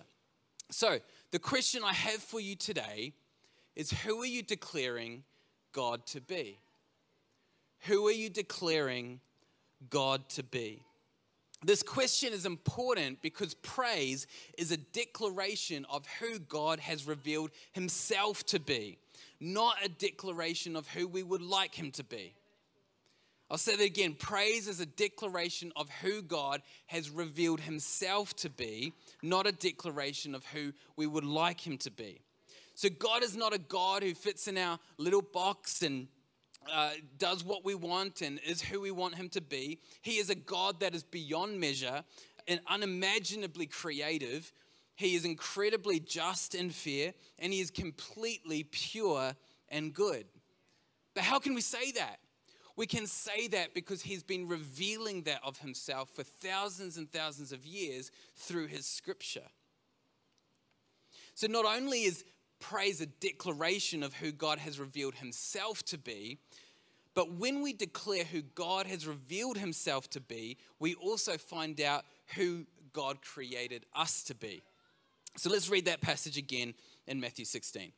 So, 0.69 0.99
the 1.31 1.39
question 1.39 1.81
I 1.83 1.93
have 1.93 2.21
for 2.21 2.39
you 2.39 2.55
today 2.55 3.13
is 3.75 3.91
who 3.91 4.21
are 4.21 4.25
you 4.25 4.43
declaring 4.43 5.23
God 5.71 6.05
to 6.07 6.21
be? 6.21 6.59
Who 7.81 8.07
are 8.07 8.11
you 8.11 8.29
declaring 8.29 9.21
God 9.89 10.27
to 10.29 10.43
be? 10.43 10.83
This 11.63 11.81
question 11.81 12.33
is 12.33 12.45
important 12.45 13.21
because 13.21 13.55
praise 13.55 14.27
is 14.57 14.71
a 14.71 14.77
declaration 14.77 15.85
of 15.89 16.05
who 16.19 16.37
God 16.37 16.79
has 16.79 17.07
revealed 17.07 17.49
himself 17.71 18.45
to 18.47 18.59
be, 18.59 18.99
not 19.39 19.77
a 19.83 19.89
declaration 19.89 20.75
of 20.75 20.87
who 20.87 21.07
we 21.07 21.23
would 21.23 21.41
like 21.41 21.73
him 21.73 21.91
to 21.91 22.03
be. 22.03 22.35
I'll 23.49 23.57
say 23.57 23.75
that 23.75 23.83
again. 23.83 24.13
Praise 24.13 24.67
is 24.67 24.81
a 24.81 24.85
declaration 24.85 25.71
of 25.75 25.89
who 26.01 26.21
God 26.21 26.61
has 26.87 27.09
revealed 27.09 27.61
himself 27.61 28.35
to 28.37 28.49
be, 28.49 28.93
not 29.23 29.47
a 29.47 29.53
declaration 29.53 30.35
of 30.35 30.45
who 30.47 30.73
we 30.95 31.07
would 31.07 31.23
like 31.23 31.65
him 31.65 31.77
to 31.79 31.91
be. 31.91 32.19
So 32.75 32.89
God 32.89 33.23
is 33.23 33.35
not 33.35 33.55
a 33.55 33.57
God 33.57 34.03
who 34.03 34.13
fits 34.13 34.47
in 34.47 34.57
our 34.57 34.77
little 34.97 35.21
box 35.21 35.81
and 35.81 36.07
uh, 36.71 36.91
does 37.17 37.43
what 37.43 37.65
we 37.65 37.75
want 37.75 38.21
and 38.21 38.39
is 38.45 38.61
who 38.61 38.81
we 38.81 38.91
want 38.91 39.15
him 39.15 39.29
to 39.29 39.41
be. 39.41 39.79
He 40.01 40.17
is 40.17 40.29
a 40.29 40.35
God 40.35 40.79
that 40.79 40.95
is 40.95 41.03
beyond 41.03 41.59
measure 41.59 42.03
and 42.47 42.59
unimaginably 42.67 43.65
creative. 43.65 44.51
He 44.95 45.15
is 45.15 45.25
incredibly 45.25 45.99
just 45.99 46.55
and 46.55 46.73
fair, 46.73 47.13
and 47.39 47.53
he 47.53 47.59
is 47.59 47.71
completely 47.71 48.63
pure 48.63 49.33
and 49.69 49.93
good. 49.93 50.25
But 51.13 51.23
how 51.23 51.39
can 51.39 51.53
we 51.53 51.61
say 51.61 51.91
that? 51.93 52.19
We 52.75 52.85
can 52.85 53.07
say 53.07 53.47
that 53.47 53.73
because 53.73 54.03
he's 54.03 54.23
been 54.23 54.47
revealing 54.47 55.23
that 55.23 55.41
of 55.43 55.57
himself 55.57 56.09
for 56.13 56.23
thousands 56.23 56.97
and 56.97 57.11
thousands 57.11 57.51
of 57.51 57.65
years 57.65 58.11
through 58.35 58.67
his 58.67 58.85
scripture. 58.85 59.47
So 61.33 61.47
not 61.47 61.65
only 61.65 62.03
is 62.03 62.23
praise 62.59 63.01
a 63.01 63.05
declaration 63.05 64.03
of 64.03 64.13
who 64.13 64.31
God 64.31 64.59
has 64.59 64.79
revealed 64.79 65.15
himself 65.15 65.83
to 65.85 65.97
be. 65.97 66.39
But 67.13 67.33
when 67.33 67.61
we 67.61 67.73
declare 67.73 68.23
who 68.23 68.41
God 68.41 68.85
has 68.87 69.07
revealed 69.07 69.57
himself 69.57 70.09
to 70.11 70.21
be, 70.21 70.57
we 70.79 70.95
also 70.95 71.37
find 71.37 71.81
out 71.81 72.05
who 72.35 72.65
God 72.93 73.21
created 73.21 73.85
us 73.95 74.23
to 74.23 74.35
be. 74.35 74.61
So 75.35 75.49
let's 75.49 75.69
read 75.69 75.85
that 75.85 76.01
passage 76.01 76.37
again 76.37 76.73
in 77.05 77.19
Matthew 77.19 77.45
16. 77.45 77.91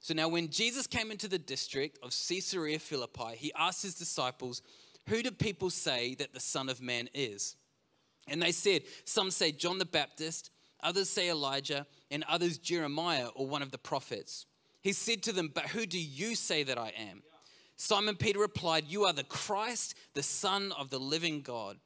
So 0.00 0.12
now, 0.12 0.28
when 0.28 0.50
Jesus 0.50 0.86
came 0.86 1.10
into 1.10 1.28
the 1.28 1.38
district 1.38 1.98
of 2.02 2.10
Caesarea 2.10 2.78
Philippi, 2.78 3.36
he 3.36 3.52
asked 3.54 3.82
his 3.82 3.94
disciples, 3.94 4.60
Who 5.08 5.22
do 5.22 5.30
people 5.30 5.70
say 5.70 6.14
that 6.16 6.34
the 6.34 6.40
Son 6.40 6.68
of 6.68 6.82
Man 6.82 7.08
is? 7.14 7.56
And 8.28 8.42
they 8.42 8.52
said, 8.52 8.82
Some 9.06 9.30
say 9.30 9.50
John 9.50 9.78
the 9.78 9.86
Baptist 9.86 10.50
Others 10.84 11.10
say 11.10 11.30
Elijah, 11.30 11.86
and 12.10 12.24
others 12.28 12.58
Jeremiah 12.58 13.28
or 13.34 13.48
one 13.48 13.62
of 13.62 13.72
the 13.72 13.78
prophets. 13.78 14.46
He 14.82 14.92
said 14.92 15.22
to 15.24 15.32
them, 15.32 15.50
But 15.52 15.68
who 15.68 15.86
do 15.86 15.98
you 15.98 16.34
say 16.34 16.62
that 16.62 16.78
I 16.78 16.92
am? 16.96 17.22
Simon 17.76 18.16
Peter 18.16 18.38
replied, 18.38 18.84
You 18.86 19.04
are 19.04 19.12
the 19.12 19.24
Christ, 19.24 19.94
the 20.12 20.22
Son 20.22 20.72
of 20.78 20.90
the 20.90 21.00
living 21.00 21.40
God. 21.40 21.78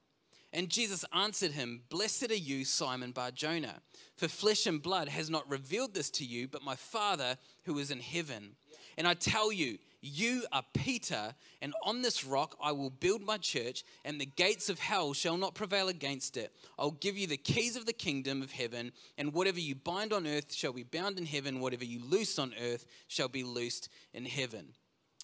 And 0.53 0.69
Jesus 0.69 1.05
answered 1.15 1.53
him, 1.53 1.83
Blessed 1.89 2.31
are 2.31 2.35
you, 2.35 2.65
Simon 2.65 3.13
Bar 3.13 3.31
Jonah, 3.31 3.81
for 4.17 4.29
flesh 4.29 4.67
and 4.67 4.83
blood 4.83 5.09
has 5.09 5.31
not 5.31 5.49
revealed 5.49 5.95
this 5.95 6.11
to 6.11 6.25
you, 6.25 6.49
but 6.49 6.65
my 6.65 6.75
Father 6.75 7.37
who 7.65 7.79
is 7.79 7.91
in 7.91 8.01
heaven. 8.01 8.57
And 8.97 9.07
I 9.07 9.15
tell 9.15 9.53
you, 9.53 9.79
you 10.09 10.45
are 10.53 10.65
Peter, 10.75 11.35
and 11.63 11.75
on 11.85 12.03
this 12.03 12.25
rock 12.25 12.57
I 12.63 12.73
will 12.73 12.91
build 12.91 13.23
my 13.23 13.37
church, 13.37 13.85
and 14.05 14.21
the 14.21 14.27
gates 14.27 14.69
of 14.69 14.79
hell 14.79 15.13
shall 15.13 15.37
not 15.37 15.55
prevail 15.55 15.89
against 15.89 16.37
it. 16.37 16.53
I'll 16.79 16.91
give 16.91 17.17
you 17.17 17.27
the 17.27 17.37
keys 17.37 17.77
of 17.77 17.87
the 17.87 17.93
kingdom 17.93 18.43
of 18.43 18.51
heaven, 18.51 18.93
and 19.17 19.33
whatever 19.33 19.61
you 19.61 19.75
bind 19.75 20.13
on 20.13 20.27
earth 20.27 20.53
shall 20.53 20.73
be 20.73 20.83
bound 20.83 21.19
in 21.19 21.27
heaven, 21.27 21.61
whatever 21.61 21.85
you 21.85 22.01
loose 22.05 22.39
on 22.39 22.55
earth 22.61 22.87
shall 23.07 23.29
be 23.29 23.43
loosed 23.43 23.89
in 24.13 24.25
heaven. 24.25 24.69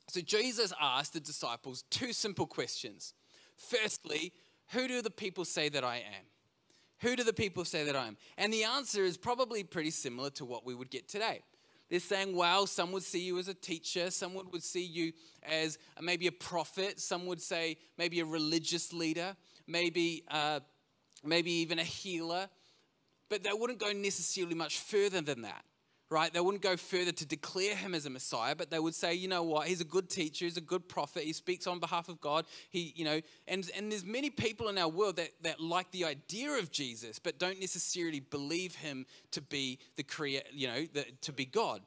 So 0.09 0.21
Jesus 0.21 0.73
asked 0.81 1.14
the 1.14 1.21
disciples 1.21 1.85
two 1.91 2.12
simple 2.12 2.47
questions. 2.47 3.14
Firstly, 3.57 4.33
who 4.69 4.88
do 4.88 5.03
the 5.03 5.11
people 5.11 5.45
say 5.45 5.69
that 5.71 5.85
I 5.85 5.97
am? 5.97 6.25
Who 7.00 7.17
do 7.17 7.25
the 7.25 7.33
people 7.33 7.64
say 7.64 7.85
that 7.85 7.97
I 7.97 8.07
am? 8.07 8.17
And 8.38 8.53
the 8.53 8.64
answer 8.64 9.05
is 9.05 9.17
probably 9.17 9.64
pretty 9.64 9.91
similar 9.91 10.31
to 10.31 10.45
what 10.45 10.64
we 10.64 10.75
would 10.75 10.91
get 10.91 11.09
today. 11.09 11.43
They're 11.95 12.01
saying, 12.01 12.35
well, 12.35 12.67
some 12.67 12.91
would 12.91 13.05
see 13.05 13.21
you 13.21 13.39
as 13.39 13.47
a 13.47 13.55
teacher, 13.55 14.11
someone 14.11 14.51
would 14.51 14.65
see 14.65 14.83
you 14.83 15.13
as 15.45 15.79
maybe 16.03 16.27
a 16.27 16.33
prophet, 16.33 16.99
some 16.99 17.25
would 17.27 17.41
say 17.41 17.77
maybe 17.97 18.19
a 18.19 18.25
religious 18.25 18.93
leader, 18.93 19.37
maybe, 19.69 20.25
uh, 20.29 20.59
maybe 21.23 21.53
even 21.53 21.79
a 21.79 21.85
healer, 21.85 22.49
but 23.29 23.45
they 23.45 23.53
wouldn't 23.53 23.79
go 23.79 23.93
necessarily 23.93 24.57
much 24.57 24.81
further 24.81 25.21
than 25.21 25.43
that 25.43 25.65
right? 26.14 26.33
They 26.33 26.40
wouldn't 26.40 26.62
go 26.62 26.76
further 26.76 27.11
to 27.11 27.26
declare 27.26 27.75
him 27.75 27.92
as 27.92 28.06
a 28.06 28.11
Messiah, 28.11 28.54
but 28.54 28.71
they 28.71 28.78
would 28.78 28.94
say, 28.94 29.14
you 29.14 29.26
know 29.26 29.42
what, 29.42 29.66
he's 29.66 29.80
a 29.80 29.85
good 29.85 30.09
teacher, 30.09 30.44
he's 30.44 30.56
a 30.56 30.61
good 30.61 30.88
prophet, 30.88 31.25
he 31.25 31.33
speaks 31.33 31.66
on 31.66 31.80
behalf 31.80 32.09
of 32.09 32.21
God. 32.21 32.47
He, 32.71 32.92
you 32.94 33.04
know, 33.04 33.21
and, 33.49 33.68
and 33.76 33.90
there's 33.90 34.04
many 34.04 34.30
people 34.30 34.68
in 34.68 34.78
our 34.78 34.88
world 34.88 35.16
that, 35.16 35.30
that 35.42 35.61
like 35.61 35.90
the 35.90 36.04
idea 36.04 36.52
of 36.52 36.71
Jesus, 36.71 37.18
but 37.18 37.40
don't 37.40 37.59
necessarily 37.59 38.21
believe 38.21 38.76
him 38.76 39.06
to 39.33 39.42
be 39.42 39.80
the 39.97 40.04
creator, 40.04 40.47
you 40.52 40.68
know, 40.68 40.87
the, 40.92 41.04
to 41.23 41.33
be 41.33 41.47
God. 41.47 41.80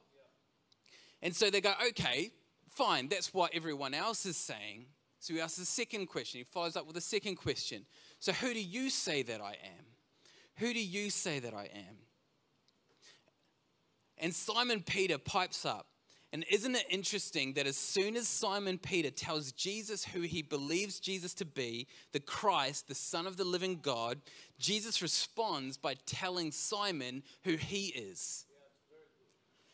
And 1.22 1.34
so 1.34 1.48
they 1.48 1.62
go, 1.62 1.72
okay, 1.88 2.30
fine, 2.70 3.08
that's 3.08 3.32
what 3.32 3.54
everyone 3.54 3.94
else 3.94 4.26
is 4.26 4.36
saying. 4.36 4.84
So 5.20 5.32
he 5.32 5.40
asks 5.40 5.56
the 5.56 5.64
second 5.64 6.06
question. 6.06 6.38
He 6.38 6.44
follows 6.44 6.76
up 6.76 6.86
with 6.86 6.98
a 6.98 7.00
second 7.00 7.36
question. 7.36 7.86
So 8.20 8.32
who 8.32 8.52
do 8.52 8.62
you 8.62 8.90
say 8.90 9.22
that 9.22 9.40
I 9.40 9.52
am? 9.52 9.84
Who 10.56 10.74
do 10.74 10.84
you 10.84 11.08
say 11.08 11.38
that 11.38 11.54
I 11.54 11.70
am? 11.74 11.96
And 14.20 14.34
Simon 14.34 14.82
Peter 14.82 15.18
pipes 15.18 15.64
up. 15.64 15.86
And 16.32 16.44
isn't 16.50 16.74
it 16.74 16.84
interesting 16.90 17.54
that 17.54 17.66
as 17.66 17.76
soon 17.76 18.14
as 18.14 18.28
Simon 18.28 18.76
Peter 18.76 19.10
tells 19.10 19.50
Jesus 19.52 20.04
who 20.04 20.20
he 20.20 20.42
believes 20.42 21.00
Jesus 21.00 21.32
to 21.34 21.46
be, 21.46 21.86
the 22.12 22.20
Christ, 22.20 22.86
the 22.86 22.94
Son 22.94 23.26
of 23.26 23.38
the 23.38 23.44
living 23.44 23.78
God, 23.80 24.20
Jesus 24.58 25.00
responds 25.00 25.78
by 25.78 25.94
telling 26.04 26.52
Simon 26.52 27.22
who 27.44 27.56
he 27.56 27.86
is. 27.86 28.44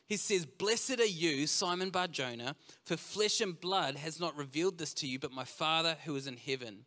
He 0.07 0.17
says, 0.17 0.47
Blessed 0.47 1.01
are 1.01 1.07
you, 1.07 1.49
Simon 1.49 1.91
Bar 1.91 2.09
Jonah, 2.09 2.55
for 2.85 2.97
flesh 2.97 3.41
and 3.41 3.59
blood 3.59 3.97
has 3.97 4.21
not 4.21 4.37
revealed 4.37 4.79
this 4.79 4.95
to 4.95 5.09
you, 5.09 5.19
but 5.19 5.33
my 5.33 5.45
Father 5.45 5.97
who 6.05 6.15
is 6.15 6.29
in 6.29 6.37
heaven. 6.37 6.85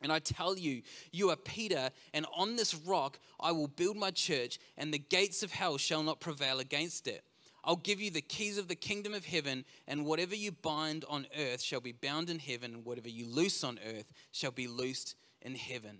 And 0.00 0.12
I 0.12 0.20
tell 0.20 0.56
you, 0.56 0.82
you 1.10 1.30
are 1.30 1.36
Peter, 1.36 1.90
and 2.14 2.24
on 2.36 2.56
this 2.56 2.74
rock 2.74 3.18
I 3.40 3.52
will 3.52 3.68
build 3.68 3.96
my 3.96 4.10
church, 4.10 4.58
and 4.76 4.94
the 4.94 4.98
gates 4.98 5.42
of 5.42 5.50
hell 5.50 5.76
shall 5.76 6.02
not 6.02 6.20
prevail 6.20 6.60
against 6.60 7.08
it. 7.08 7.24
I'll 7.64 7.76
give 7.76 8.00
you 8.00 8.10
the 8.10 8.20
keys 8.20 8.58
of 8.58 8.68
the 8.68 8.76
kingdom 8.76 9.12
of 9.12 9.24
heaven, 9.24 9.64
and 9.86 10.06
whatever 10.06 10.34
you 10.34 10.52
bind 10.52 11.04
on 11.08 11.26
earth 11.36 11.60
shall 11.60 11.80
be 11.80 11.92
bound 11.92 12.30
in 12.30 12.38
heaven, 12.38 12.74
and 12.74 12.84
whatever 12.84 13.08
you 13.08 13.26
loose 13.26 13.64
on 13.64 13.80
earth 13.86 14.06
shall 14.30 14.52
be 14.52 14.68
loosed 14.68 15.16
in 15.42 15.54
heaven. 15.54 15.98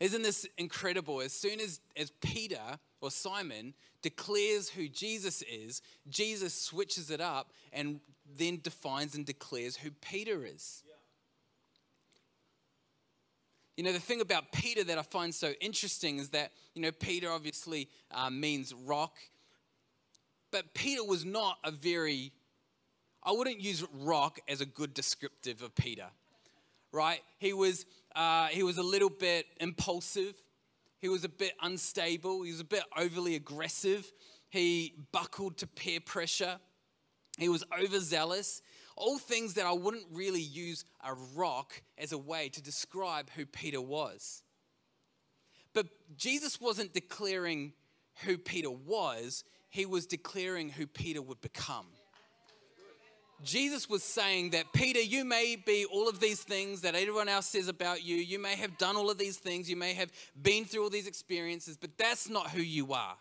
Isn't 0.00 0.22
this 0.22 0.46
incredible? 0.56 1.20
As 1.20 1.32
soon 1.32 1.60
as, 1.60 1.80
as 1.96 2.10
Peter 2.20 2.78
or 3.00 3.10
Simon 3.10 3.74
declares 4.02 4.68
who 4.68 4.88
Jesus 4.88 5.42
is, 5.42 5.82
Jesus 6.08 6.54
switches 6.54 7.10
it 7.10 7.20
up 7.20 7.52
and 7.72 8.00
then 8.36 8.60
defines 8.62 9.14
and 9.14 9.26
declares 9.26 9.76
who 9.76 9.90
Peter 9.90 10.44
is. 10.44 10.84
You 13.78 13.84
know, 13.84 13.92
the 13.92 14.00
thing 14.00 14.20
about 14.20 14.50
Peter 14.50 14.82
that 14.82 14.98
I 14.98 15.02
find 15.02 15.32
so 15.32 15.52
interesting 15.60 16.18
is 16.18 16.30
that, 16.30 16.50
you 16.74 16.82
know, 16.82 16.90
Peter 16.90 17.30
obviously 17.30 17.88
uh, 18.10 18.28
means 18.28 18.74
rock, 18.74 19.16
but 20.50 20.74
Peter 20.74 21.04
was 21.04 21.24
not 21.24 21.58
a 21.62 21.70
very, 21.70 22.32
I 23.22 23.30
wouldn't 23.30 23.60
use 23.60 23.84
rock 24.00 24.40
as 24.48 24.60
a 24.60 24.66
good 24.66 24.94
descriptive 24.94 25.62
of 25.62 25.76
Peter, 25.76 26.08
right? 26.90 27.20
He 27.38 27.52
was, 27.52 27.86
uh, 28.16 28.48
he 28.48 28.64
was 28.64 28.78
a 28.78 28.82
little 28.82 29.10
bit 29.10 29.46
impulsive, 29.60 30.34
he 30.98 31.08
was 31.08 31.22
a 31.22 31.28
bit 31.28 31.52
unstable, 31.62 32.42
he 32.42 32.50
was 32.50 32.60
a 32.60 32.64
bit 32.64 32.82
overly 32.96 33.36
aggressive, 33.36 34.10
he 34.50 34.92
buckled 35.12 35.56
to 35.58 35.68
peer 35.68 36.00
pressure, 36.00 36.58
he 37.38 37.48
was 37.48 37.62
overzealous, 37.80 38.60
all 38.98 39.18
things 39.18 39.54
that 39.54 39.66
I 39.66 39.72
wouldn't 39.72 40.06
really 40.12 40.42
use 40.42 40.84
a 41.04 41.14
rock 41.34 41.80
as 41.96 42.12
a 42.12 42.18
way 42.18 42.48
to 42.50 42.62
describe 42.62 43.30
who 43.30 43.46
Peter 43.46 43.80
was. 43.80 44.42
But 45.72 45.86
Jesus 46.16 46.60
wasn't 46.60 46.92
declaring 46.92 47.72
who 48.24 48.36
Peter 48.38 48.70
was, 48.70 49.44
he 49.70 49.86
was 49.86 50.06
declaring 50.06 50.70
who 50.70 50.86
Peter 50.86 51.22
would 51.22 51.40
become. 51.40 51.86
Jesus 53.44 53.88
was 53.88 54.02
saying 54.02 54.50
that, 54.50 54.72
Peter, 54.72 55.00
you 55.00 55.24
may 55.24 55.56
be 55.64 55.84
all 55.84 56.08
of 56.08 56.18
these 56.18 56.42
things 56.42 56.80
that 56.80 56.96
everyone 56.96 57.28
else 57.28 57.46
says 57.46 57.68
about 57.68 58.02
you. 58.02 58.16
You 58.16 58.40
may 58.40 58.56
have 58.56 58.76
done 58.78 58.96
all 58.96 59.10
of 59.10 59.18
these 59.18 59.36
things. 59.36 59.70
You 59.70 59.76
may 59.76 59.94
have 59.94 60.10
been 60.42 60.64
through 60.64 60.82
all 60.82 60.90
these 60.90 61.06
experiences, 61.06 61.76
but 61.76 61.96
that's 61.96 62.28
not 62.28 62.50
who 62.50 62.60
you 62.60 62.92
are. 62.92 63.14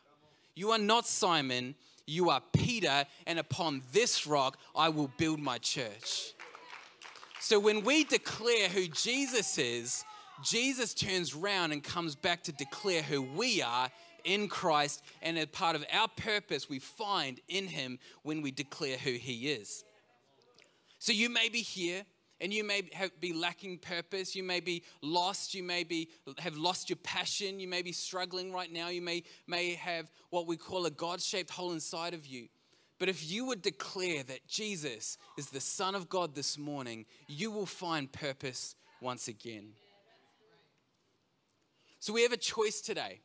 You 0.56 0.72
are 0.72 0.80
not 0.80 1.06
Simon. 1.06 1.76
You 2.08 2.30
are 2.30 2.42
Peter, 2.54 3.06
and 3.28 3.38
upon 3.38 3.84
this 3.92 4.26
rock 4.26 4.58
I 4.76 4.90
will 4.90 5.12
build 5.18 5.40
my 5.40 5.58
church. 5.58 6.34
So 7.42 7.60
when 7.60 7.84
we 7.84 8.06
declare 8.06 8.70
who 8.70 8.88
Jesus 8.88 9.58
is, 9.58 10.04
Jesus 10.44 10.94
turns 10.94 11.36
around 11.36 11.74
and 11.74 11.84
comes 11.84 12.16
back 12.16 12.44
to 12.44 12.52
declare 12.54 13.02
who 13.02 13.22
we 13.22 13.62
are 13.62 13.90
in 14.24 14.48
Christ, 14.48 15.04
and 15.22 15.38
a 15.38 15.48
part 15.48 15.76
of 15.76 15.86
our 15.94 16.08
purpose, 16.08 16.70
we 16.70 16.80
find 16.80 17.40
in 17.48 17.68
Him 17.68 18.00
when 18.24 18.42
we 18.42 18.52
declare 18.52 18.98
who 18.98 19.12
He 19.12 19.50
is. 19.50 19.84
So 21.00 21.12
you 21.12 21.30
may 21.30 21.50
be 21.50 21.62
here 21.62 22.04
and 22.39 22.53
you 22.53 22.63
may 22.63 22.84
have, 22.94 23.20
be 23.20 23.34
lacking 23.34 23.79
purpose. 23.79 24.36
You 24.36 24.44
may 24.44 24.60
be 24.60 24.84
lost. 25.01 25.53
You 25.53 25.63
may 25.63 25.84
be, 25.84 26.10
have 26.38 26.58
lost 26.58 26.89
your 26.89 26.98
passion. 26.98 27.60
You 27.60 27.67
may 27.67 27.82
be 27.82 27.91
struggling 27.91 28.51
right 28.51 28.72
now. 28.72 28.89
You 28.89 29.01
may, 29.01 29.24
may 29.48 29.74
have 29.74 30.12
what 30.29 30.46
we 30.46 30.56
call 30.56 30.86
a 30.86 30.91
God 30.91 31.22
shaped 31.22 31.50
hole 31.50 31.72
inside 31.72 32.13
of 32.13 32.25
you. 32.27 32.48
But 33.00 33.10
if 33.10 33.29
you 33.29 33.46
would 33.46 33.62
declare 33.62 34.24
that 34.24 34.48
Jesus 34.48 35.17
is 35.38 35.50
the 35.50 35.62
Son 35.62 35.96
of 35.96 36.10
God 36.10 36.36
this 36.36 36.58
morning, 36.58 37.06
you 37.27 37.51
will 37.51 37.65
find 37.65 38.12
purpose 38.12 38.75
once 39.01 39.27
again. 39.27 39.74
So 42.00 42.13
we 42.13 42.24
have 42.24 42.32
a 42.32 42.38
choice 42.38 42.82
today. 42.82 43.22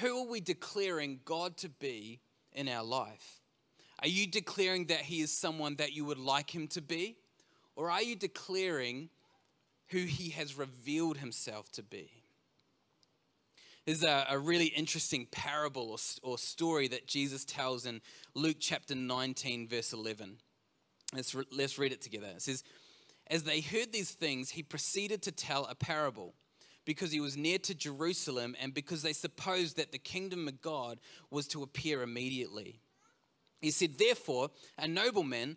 Who 0.00 0.24
are 0.24 0.30
we 0.30 0.40
declaring 0.40 1.20
God 1.24 1.58
to 1.58 1.68
be 1.68 2.20
in 2.52 2.68
our 2.68 2.84
life? 2.84 3.40
Are 4.00 4.08
you 4.08 4.26
declaring 4.26 4.86
that 4.86 5.00
He 5.00 5.20
is 5.20 5.30
someone 5.30 5.76
that 5.76 5.92
you 5.92 6.04
would 6.06 6.18
like 6.18 6.54
Him 6.54 6.66
to 6.68 6.80
be? 6.80 7.16
Or 7.76 7.90
are 7.90 8.02
you 8.02 8.16
declaring 8.16 9.08
who 9.88 9.98
he 9.98 10.30
has 10.30 10.56
revealed 10.56 11.18
himself 11.18 11.70
to 11.72 11.82
be? 11.82 12.22
There's 13.86 14.04
a, 14.04 14.26
a 14.30 14.38
really 14.38 14.66
interesting 14.66 15.26
parable 15.30 15.90
or, 15.90 15.98
or 16.22 16.38
story 16.38 16.88
that 16.88 17.06
Jesus 17.06 17.44
tells 17.44 17.84
in 17.84 18.00
Luke 18.34 18.58
chapter 18.60 18.94
19, 18.94 19.66
verse 19.68 19.92
11. 19.92 20.38
Let's, 21.14 21.34
re- 21.34 21.44
let's 21.50 21.78
read 21.78 21.92
it 21.92 22.00
together. 22.00 22.28
It 22.28 22.42
says, 22.42 22.62
As 23.26 23.42
they 23.42 23.60
heard 23.60 23.92
these 23.92 24.12
things, 24.12 24.50
he 24.50 24.62
proceeded 24.62 25.22
to 25.22 25.32
tell 25.32 25.64
a 25.66 25.74
parable 25.74 26.34
because 26.84 27.10
he 27.10 27.20
was 27.20 27.36
near 27.36 27.58
to 27.58 27.74
Jerusalem 27.74 28.54
and 28.60 28.72
because 28.72 29.02
they 29.02 29.12
supposed 29.12 29.76
that 29.76 29.92
the 29.92 29.98
kingdom 29.98 30.46
of 30.46 30.60
God 30.60 31.00
was 31.30 31.48
to 31.48 31.62
appear 31.62 32.02
immediately. 32.02 32.80
He 33.60 33.70
said, 33.70 33.98
Therefore, 33.98 34.50
a 34.78 34.86
nobleman 34.88 35.56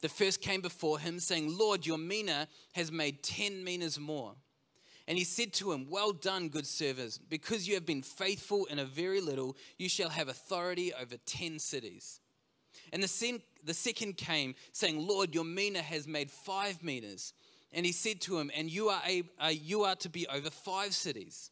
The 0.00 0.08
first 0.08 0.40
came 0.40 0.60
before 0.60 0.98
him, 0.98 1.18
saying, 1.18 1.56
Lord, 1.56 1.86
your 1.86 1.98
mina 1.98 2.48
has 2.72 2.92
made 2.92 3.22
ten 3.22 3.64
minas 3.64 3.98
more. 3.98 4.34
And 5.08 5.16
he 5.16 5.24
said 5.24 5.52
to 5.54 5.72
him, 5.72 5.86
Well 5.88 6.12
done, 6.12 6.48
good 6.48 6.66
servant, 6.66 7.18
because 7.28 7.66
you 7.66 7.74
have 7.74 7.86
been 7.86 8.02
faithful 8.02 8.66
in 8.66 8.78
a 8.78 8.84
very 8.84 9.20
little, 9.20 9.56
you 9.78 9.88
shall 9.88 10.10
have 10.10 10.28
authority 10.28 10.92
over 10.92 11.16
ten 11.24 11.58
cities. 11.58 12.20
And 12.92 13.02
the, 13.02 13.08
sen- 13.08 13.42
the 13.64 13.74
second 13.74 14.16
came, 14.16 14.54
saying, 14.72 15.06
Lord, 15.06 15.34
your 15.34 15.44
mina 15.44 15.82
has 15.82 16.06
made 16.06 16.30
five 16.30 16.82
minas. 16.82 17.32
And 17.72 17.84
he 17.84 17.92
said 17.92 18.20
to 18.22 18.38
him, 18.38 18.50
And 18.54 18.70
you 18.70 18.88
are, 18.88 19.02
uh, 19.40 19.48
you 19.48 19.84
are 19.84 19.96
to 19.96 20.08
be 20.08 20.26
over 20.28 20.50
five 20.50 20.94
cities. 20.94 21.50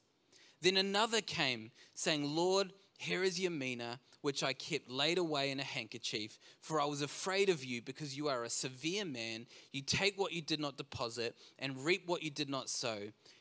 Then 0.60 0.76
another 0.76 1.20
came, 1.20 1.70
saying, 1.94 2.24
Lord, 2.34 2.72
here 3.04 3.22
is 3.22 3.38
your 3.38 3.50
mina, 3.50 4.00
which 4.22 4.42
I 4.42 4.54
kept 4.54 4.90
laid 4.90 5.18
away 5.18 5.50
in 5.50 5.60
a 5.60 5.64
handkerchief, 5.64 6.38
for 6.60 6.80
I 6.80 6.86
was 6.86 7.02
afraid 7.02 7.50
of 7.50 7.62
you, 7.62 7.82
because 7.82 8.16
you 8.16 8.28
are 8.28 8.44
a 8.44 8.50
severe 8.50 9.04
man. 9.04 9.46
You 9.72 9.82
take 9.82 10.18
what 10.18 10.32
you 10.32 10.40
did 10.40 10.58
not 10.58 10.78
deposit, 10.78 11.36
and 11.58 11.84
reap 11.84 12.04
what 12.06 12.22
you 12.22 12.30
did 12.30 12.48
not 12.48 12.70
sow. 12.70 12.98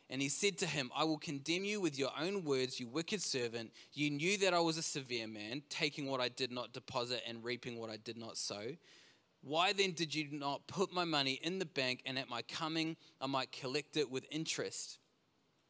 And 0.09 0.21
he 0.21 0.27
said 0.27 0.57
to 0.59 0.65
him, 0.65 0.91
I 0.95 1.05
will 1.05 1.17
condemn 1.17 1.63
you 1.63 1.79
with 1.79 1.97
your 1.97 2.11
own 2.19 2.43
words, 2.43 2.79
you 2.79 2.87
wicked 2.87 3.21
servant. 3.21 3.71
You 3.93 4.11
knew 4.11 4.37
that 4.39 4.53
I 4.53 4.59
was 4.59 4.77
a 4.77 4.83
severe 4.83 5.27
man, 5.27 5.63
taking 5.69 6.07
what 6.07 6.19
I 6.19 6.27
did 6.27 6.51
not 6.51 6.73
deposit 6.73 7.23
and 7.25 7.43
reaping 7.43 7.79
what 7.79 7.89
I 7.89 7.97
did 7.97 8.17
not 8.17 8.37
sow. 8.37 8.75
Why 9.41 9.73
then 9.73 9.91
did 9.91 10.13
you 10.13 10.27
not 10.31 10.67
put 10.67 10.93
my 10.93 11.05
money 11.05 11.39
in 11.41 11.59
the 11.59 11.65
bank, 11.65 12.01
and 12.05 12.19
at 12.19 12.29
my 12.29 12.41
coming 12.43 12.97
I 13.21 13.27
might 13.27 13.53
collect 13.53 13.95
it 13.95 14.11
with 14.11 14.25
interest? 14.29 14.99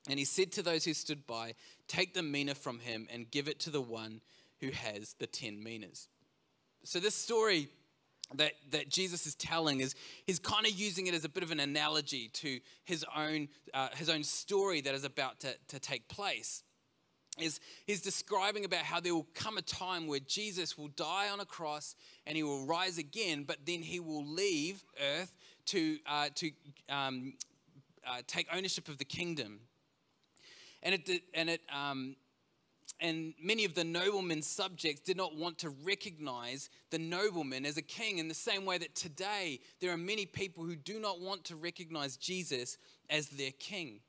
And 0.10 0.20
he 0.20 0.26
said 0.26 0.52
to 0.54 0.62
those 0.62 0.84
who 0.84 0.94
stood 0.94 1.26
by, 1.26 1.54
Take 1.88 2.14
the 2.14 2.24
mina 2.24 2.56
from 2.56 2.80
him 2.80 3.08
and 3.12 3.30
give 3.32 3.48
it 3.48 3.60
to 3.62 3.70
the 3.70 3.82
one 3.82 4.22
who 4.60 4.70
has 4.72 5.16
the 5.20 5.28
10 5.28 5.64
minas. 5.64 6.08
So, 6.84 7.00
this 7.00 7.16
story 7.16 7.70
that, 8.36 8.54
that 8.72 8.90
Jesus 8.90 9.26
is 9.26 9.36
telling 9.36 9.80
is 9.80 9.96
he's 10.26 10.40
kind 10.40 10.66
of 10.66 10.74
using 10.74 11.08
it 11.08 11.14
as 11.14 11.24
a 11.24 11.30
bit 11.30 11.44
of 11.44 11.52
an 11.52 11.60
analogy 11.60 12.30
to 12.34 12.60
his 12.84 13.06
own, 13.16 13.48
uh, 13.74 13.90
his 13.96 14.10
own 14.10 14.24
story 14.24 14.82
that 14.82 14.94
is 14.94 15.04
about 15.04 15.40
to, 15.42 15.56
to 15.70 15.80
take 15.80 16.08
place. 16.08 16.64
Is 17.40 17.60
he's 17.88 18.02
describing 18.02 18.64
about 18.64 18.82
how 18.82 19.00
there 19.00 19.16
will 19.16 19.28
come 19.34 19.58
a 19.58 19.64
time 19.64 20.06
where 20.06 20.20
Jesus 20.20 20.78
will 20.78 20.90
die 20.90 21.30
on 21.30 21.40
a 21.40 21.46
cross 21.46 21.96
and 22.28 22.38
he 22.38 22.44
will 22.44 22.66
rise 22.68 23.00
again, 23.00 23.44
but 23.44 23.58
then 23.66 23.82
he 23.82 24.00
will 24.00 24.24
leave 24.24 24.84
earth 25.02 25.36
to, 25.68 25.98
uh, 26.06 26.30
to 26.36 26.52
um, 26.90 27.34
uh, 28.06 28.22
take 28.28 28.48
ownership 28.54 28.88
of 28.88 29.00
the 29.00 29.06
kingdom. 29.06 29.62
And 30.84 30.96
it, 30.96 31.24
and 31.34 31.50
it, 31.50 31.62
um, 31.74 32.16
and 33.00 33.34
many 33.42 33.66
of 33.66 33.74
the 33.74 33.84
nobleman's 33.84 34.48
subjects 34.48 35.02
did 35.02 35.18
not 35.18 35.36
want 35.36 35.58
to 35.60 35.70
recognize 35.70 36.70
the 36.90 37.00
nobleman 37.00 37.66
as 37.66 37.78
a 37.78 37.82
king 37.82 38.20
in 38.20 38.28
the 38.28 38.34
same 38.34 38.66
way 38.66 38.78
that 38.78 38.96
today 38.96 39.60
there 39.80 39.92
are 39.92 39.98
many 39.98 40.26
people 40.26 40.64
who 40.64 40.76
do 40.76 41.00
not 41.00 41.20
want 41.20 41.46
to 41.46 41.56
recognize 41.56 42.18
Jesus 42.18 42.78
as 43.10 43.30
their 43.30 43.52
king. 43.60 44.02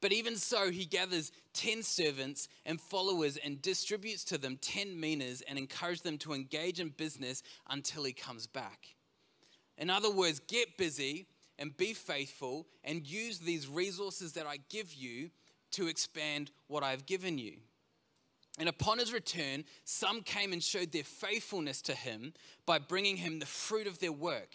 But 0.00 0.12
even 0.12 0.36
so, 0.36 0.70
he 0.70 0.84
gathers 0.84 1.32
10 1.54 1.82
servants 1.82 2.48
and 2.66 2.80
followers 2.80 3.38
and 3.38 3.62
distributes 3.62 4.24
to 4.24 4.38
them 4.38 4.58
10 4.60 5.00
minas 5.00 5.42
and 5.48 5.58
encourages 5.58 6.02
them 6.02 6.18
to 6.18 6.34
engage 6.34 6.78
in 6.78 6.90
business 6.90 7.42
until 7.70 8.04
he 8.04 8.12
comes 8.12 8.46
back. 8.46 8.94
In 9.78 9.90
other 9.90 10.10
words, 10.10 10.40
get 10.40 10.76
busy 10.76 11.26
and 11.58 11.76
be 11.76 11.94
faithful 11.94 12.66
and 12.84 13.06
use 13.06 13.38
these 13.38 13.66
resources 13.66 14.32
that 14.34 14.46
I 14.46 14.58
give 14.68 14.92
you 14.92 15.30
to 15.74 15.88
expand 15.88 16.50
what 16.66 16.82
I've 16.82 17.06
given 17.06 17.38
you. 17.38 17.58
And 18.58 18.68
upon 18.68 18.98
his 18.98 19.12
return, 19.12 19.64
some 19.84 20.22
came 20.22 20.52
and 20.52 20.62
showed 20.62 20.92
their 20.92 21.04
faithfulness 21.04 21.82
to 21.82 21.94
him 21.94 22.32
by 22.66 22.78
bringing 22.78 23.16
him 23.16 23.38
the 23.38 23.46
fruit 23.46 23.86
of 23.86 23.98
their 23.98 24.12
work. 24.12 24.54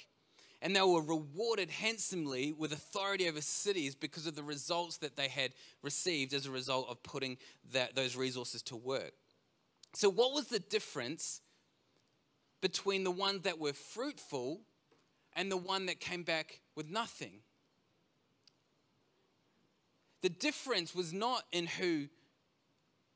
And 0.61 0.75
they 0.75 0.81
were 0.81 1.01
rewarded 1.01 1.69
handsomely 1.69 2.53
with 2.53 2.73
authority 2.73 3.27
over 3.27 3.41
cities 3.41 3.95
because 3.95 4.27
of 4.27 4.35
the 4.35 4.43
results 4.43 4.97
that 4.97 5.15
they 5.15 5.27
had 5.27 5.51
received 5.81 6.33
as 6.33 6.45
a 6.45 6.51
result 6.51 6.87
of 6.89 7.01
putting 7.03 7.37
that, 7.73 7.95
those 7.95 8.15
resources 8.15 8.61
to 8.63 8.75
work. 8.75 9.13
So, 9.95 10.09
what 10.09 10.33
was 10.33 10.47
the 10.47 10.59
difference 10.59 11.41
between 12.61 13.03
the 13.03 13.11
ones 13.11 13.43
that 13.43 13.57
were 13.57 13.73
fruitful 13.73 14.61
and 15.33 15.49
the 15.49 15.57
one 15.57 15.85
that 15.87 15.99
came 15.99 16.23
back 16.23 16.59
with 16.75 16.89
nothing? 16.89 17.39
The 20.21 20.29
difference 20.29 20.93
was 20.93 21.13
not 21.13 21.43
in 21.51 21.67
who 21.67 22.07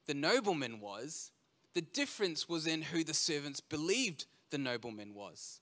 the 0.05 0.13
nobleman 0.13 0.79
was, 0.79 1.31
the 1.73 1.81
difference 1.81 2.47
was 2.47 2.67
in 2.67 2.81
who 2.81 3.03
the 3.03 3.13
servants 3.13 3.59
believed 3.59 4.25
the 4.51 4.57
nobleman 4.57 5.13
was. 5.13 5.59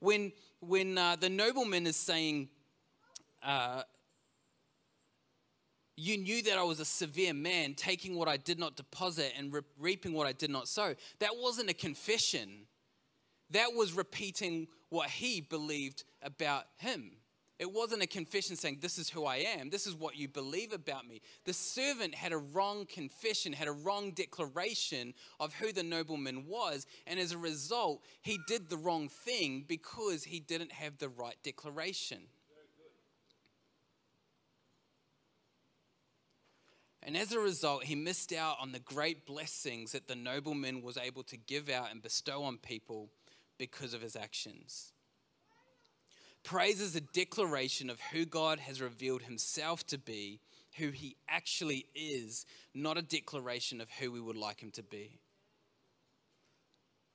When, 0.00 0.32
when 0.60 0.96
uh, 0.96 1.16
the 1.16 1.28
nobleman 1.28 1.86
is 1.86 1.96
saying, 1.96 2.48
uh, 3.42 3.82
You 5.96 6.16
knew 6.16 6.42
that 6.42 6.56
I 6.56 6.62
was 6.62 6.78
a 6.78 6.84
severe 6.84 7.34
man, 7.34 7.74
taking 7.74 8.14
what 8.14 8.28
I 8.28 8.36
did 8.36 8.56
not 8.56 8.76
deposit 8.76 9.32
and 9.36 9.52
re- 9.52 9.62
reaping 9.80 10.12
what 10.12 10.28
I 10.28 10.32
did 10.32 10.48
not 10.48 10.68
sow, 10.68 10.94
that 11.18 11.32
wasn't 11.36 11.70
a 11.70 11.74
confession. 11.74 12.66
That 13.50 13.74
was 13.74 13.92
repeating 13.92 14.68
what 14.90 15.10
he 15.10 15.40
believed 15.40 16.04
about 16.22 16.66
him. 16.76 17.10
It 17.58 17.72
wasn't 17.72 18.02
a 18.02 18.06
confession 18.06 18.54
saying, 18.54 18.78
This 18.80 18.98
is 18.98 19.10
who 19.10 19.24
I 19.24 19.36
am. 19.36 19.70
This 19.70 19.86
is 19.86 19.94
what 19.94 20.16
you 20.16 20.28
believe 20.28 20.72
about 20.72 21.08
me. 21.08 21.20
The 21.44 21.52
servant 21.52 22.14
had 22.14 22.32
a 22.32 22.38
wrong 22.38 22.86
confession, 22.86 23.52
had 23.52 23.66
a 23.66 23.72
wrong 23.72 24.12
declaration 24.12 25.12
of 25.40 25.54
who 25.54 25.72
the 25.72 25.82
nobleman 25.82 26.46
was. 26.46 26.86
And 27.06 27.18
as 27.18 27.32
a 27.32 27.38
result, 27.38 28.04
he 28.22 28.38
did 28.46 28.70
the 28.70 28.76
wrong 28.76 29.08
thing 29.08 29.64
because 29.66 30.24
he 30.24 30.38
didn't 30.38 30.72
have 30.72 30.98
the 30.98 31.08
right 31.08 31.36
declaration. 31.42 32.20
And 37.02 37.16
as 37.16 37.32
a 37.32 37.40
result, 37.40 37.84
he 37.84 37.94
missed 37.94 38.32
out 38.32 38.58
on 38.60 38.72
the 38.72 38.80
great 38.80 39.24
blessings 39.24 39.92
that 39.92 40.08
the 40.08 40.14
nobleman 40.14 40.82
was 40.82 40.98
able 40.98 41.22
to 41.24 41.36
give 41.36 41.70
out 41.70 41.90
and 41.90 42.02
bestow 42.02 42.42
on 42.42 42.58
people 42.58 43.08
because 43.56 43.94
of 43.94 44.02
his 44.02 44.14
actions. 44.14 44.92
Praise 46.48 46.80
is 46.80 46.96
a 46.96 47.02
declaration 47.02 47.90
of 47.90 48.00
who 48.00 48.24
God 48.24 48.58
has 48.58 48.80
revealed 48.80 49.20
himself 49.20 49.86
to 49.88 49.98
be, 49.98 50.40
who 50.78 50.88
he 50.88 51.14
actually 51.28 51.84
is, 51.94 52.46
not 52.72 52.96
a 52.96 53.02
declaration 53.02 53.82
of 53.82 53.90
who 53.90 54.10
we 54.10 54.18
would 54.18 54.34
like 54.34 54.58
him 54.58 54.70
to 54.70 54.82
be. 54.82 55.18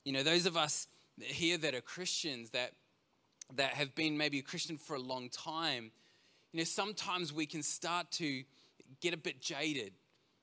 You 0.05 0.13
know, 0.13 0.21
those 0.21 0.45
of 0.45 0.55
us 0.55 0.87
here 1.19 1.57
that 1.57 1.73
are 1.73 1.81
Christians, 1.81 2.51
that, 2.51 2.73
that 3.55 3.71
have 3.71 3.95
been 3.95 4.19
maybe 4.19 4.37
a 4.37 4.43
Christian 4.43 4.77
for 4.77 4.97
a 4.97 5.01
long 5.01 5.29
time, 5.29 5.89
you 6.51 6.59
know, 6.59 6.63
sometimes 6.63 7.33
we 7.33 7.47
can 7.47 7.63
start 7.63 8.11
to 8.11 8.43
get 9.01 9.15
a 9.15 9.17
bit 9.17 9.41
jaded 9.41 9.93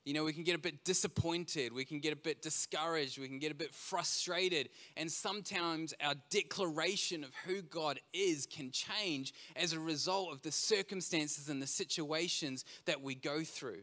you 0.04 0.14
know, 0.14 0.24
we 0.24 0.32
can 0.32 0.44
get 0.44 0.54
a 0.54 0.58
bit 0.58 0.84
disappointed, 0.84 1.72
we 1.72 1.84
can 1.84 2.00
get 2.00 2.12
a 2.12 2.16
bit 2.16 2.40
discouraged, 2.40 3.18
we 3.18 3.28
can 3.28 3.38
get 3.38 3.52
a 3.52 3.54
bit 3.54 3.74
frustrated, 3.74 4.70
and 4.96 5.10
sometimes 5.12 5.92
our 6.02 6.14
declaration 6.30 7.22
of 7.22 7.30
who 7.46 7.60
God 7.60 8.00
is 8.12 8.46
can 8.46 8.70
change 8.70 9.34
as 9.56 9.72
a 9.72 9.80
result 9.80 10.32
of 10.32 10.40
the 10.42 10.52
circumstances 10.52 11.48
and 11.50 11.60
the 11.60 11.66
situations 11.66 12.64
that 12.86 13.02
we 13.02 13.14
go 13.14 13.44
through. 13.44 13.82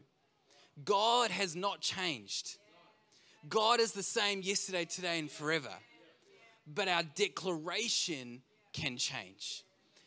God 0.84 1.30
has 1.30 1.54
not 1.54 1.80
changed. 1.80 2.58
God 3.48 3.80
is 3.80 3.92
the 3.92 4.02
same 4.02 4.42
yesterday, 4.42 4.84
today, 4.84 5.18
and 5.18 5.30
forever. 5.30 5.72
But 6.66 6.88
our 6.88 7.02
declaration 7.14 8.42
can 8.72 8.96
change. 8.96 9.64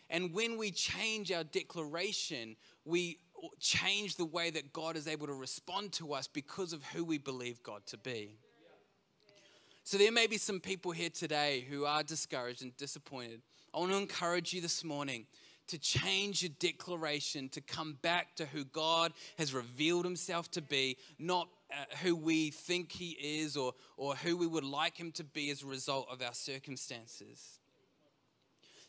And 0.10 0.34
when 0.34 0.58
we 0.58 0.72
change 0.72 1.32
our 1.32 1.46
declaration, 1.46 2.58
we 2.84 3.18
change 3.60 4.16
the 4.16 4.26
way 4.26 4.50
that 4.50 4.74
God 4.74 4.96
is 4.96 5.08
able 5.08 5.28
to 5.28 5.34
respond 5.34 5.94
to 5.94 6.14
us 6.14 6.28
because 6.28 6.74
of 6.74 6.84
who 6.86 7.04
we 7.04 7.18
believe 7.18 7.62
God 7.64 7.86
to 7.88 7.98
be. 7.98 8.38
So, 9.84 9.98
there 9.98 10.12
may 10.12 10.28
be 10.28 10.38
some 10.38 10.60
people 10.60 10.92
here 10.92 11.10
today 11.10 11.66
who 11.70 11.86
are 11.86 12.04
discouraged 12.04 12.62
and 12.62 12.76
disappointed. 12.78 13.42
I 13.74 13.80
want 13.80 13.92
to 13.92 13.98
encourage 13.98 14.54
you 14.54 14.62
this 14.62 14.84
morning 14.84 15.26
to 15.68 15.80
change 15.80 16.44
your 16.44 16.52
declaration, 16.60 17.48
to 17.50 17.62
come 17.62 17.98
back 18.02 18.36
to 18.36 18.46
who 18.46 18.66
God 18.66 19.14
has 19.38 19.54
revealed 19.54 20.04
Himself 20.04 20.52
to 20.52 20.62
be, 20.62 20.98
not 21.18 21.48
uh, 21.72 21.96
who 22.04 22.16
we 22.16 22.52
think 22.52 22.92
He 22.92 23.12
is 23.12 23.56
or, 23.56 23.74
or 23.96 24.16
who 24.16 24.36
we 24.36 24.48
would 24.48 24.66
like 24.66 24.98
Him 24.98 25.12
to 25.14 25.24
be 25.24 25.50
as 25.50 25.64
a 25.64 25.68
result 25.68 26.08
of 26.12 26.22
our 26.22 26.34
circumstances. 26.34 27.61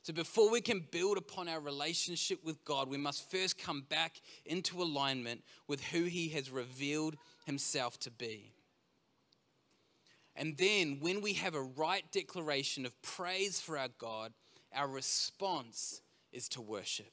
So, 0.03 0.12
before 0.12 0.51
we 0.51 0.61
can 0.61 0.85
build 0.91 1.17
upon 1.17 1.49
our 1.49 1.61
relationship 1.61 2.45
with 2.45 2.65
God, 2.65 2.88
we 2.88 2.97
must 2.97 3.31
first 3.31 3.57
come 3.57 3.83
back 3.88 4.21
into 4.45 4.83
alignment 4.83 5.45
with 5.69 5.81
who 5.81 6.05
He 6.05 6.29
has 6.31 6.51
revealed 6.51 7.17
Himself 7.47 8.01
to 8.01 8.11
be. 8.11 8.53
And 10.35 10.57
then, 10.57 10.99
when 11.01 11.21
we 11.21 11.35
have 11.35 11.55
a 11.55 11.62
right 11.62 12.05
declaration 12.11 12.85
of 12.85 13.01
praise 13.03 13.61
for 13.61 13.79
our 13.79 13.91
God, 13.99 14.33
our 14.75 14.88
response 14.88 16.03
is 16.33 16.49
to 16.49 16.61
worship. 16.61 17.12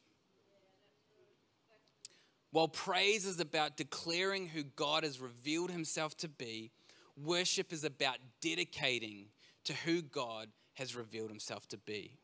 While 2.51 2.69
praise 2.69 3.27
is 3.27 3.39
about 3.39 3.77
declaring 3.77 4.47
who 4.47 4.63
God 4.63 5.03
has 5.03 5.19
revealed 5.19 5.69
Himself 5.69 6.17
to 6.17 6.27
be, 6.27 6.71
worship 7.15 7.71
is 7.71 7.83
about 7.83 8.17
dedicating 8.41 9.25
to 9.65 9.73
who 9.73 10.01
God 10.01 10.47
has 10.73 10.95
revealed 10.95 11.29
Himself 11.29 11.67
to 11.67 11.77
be. 11.77 12.18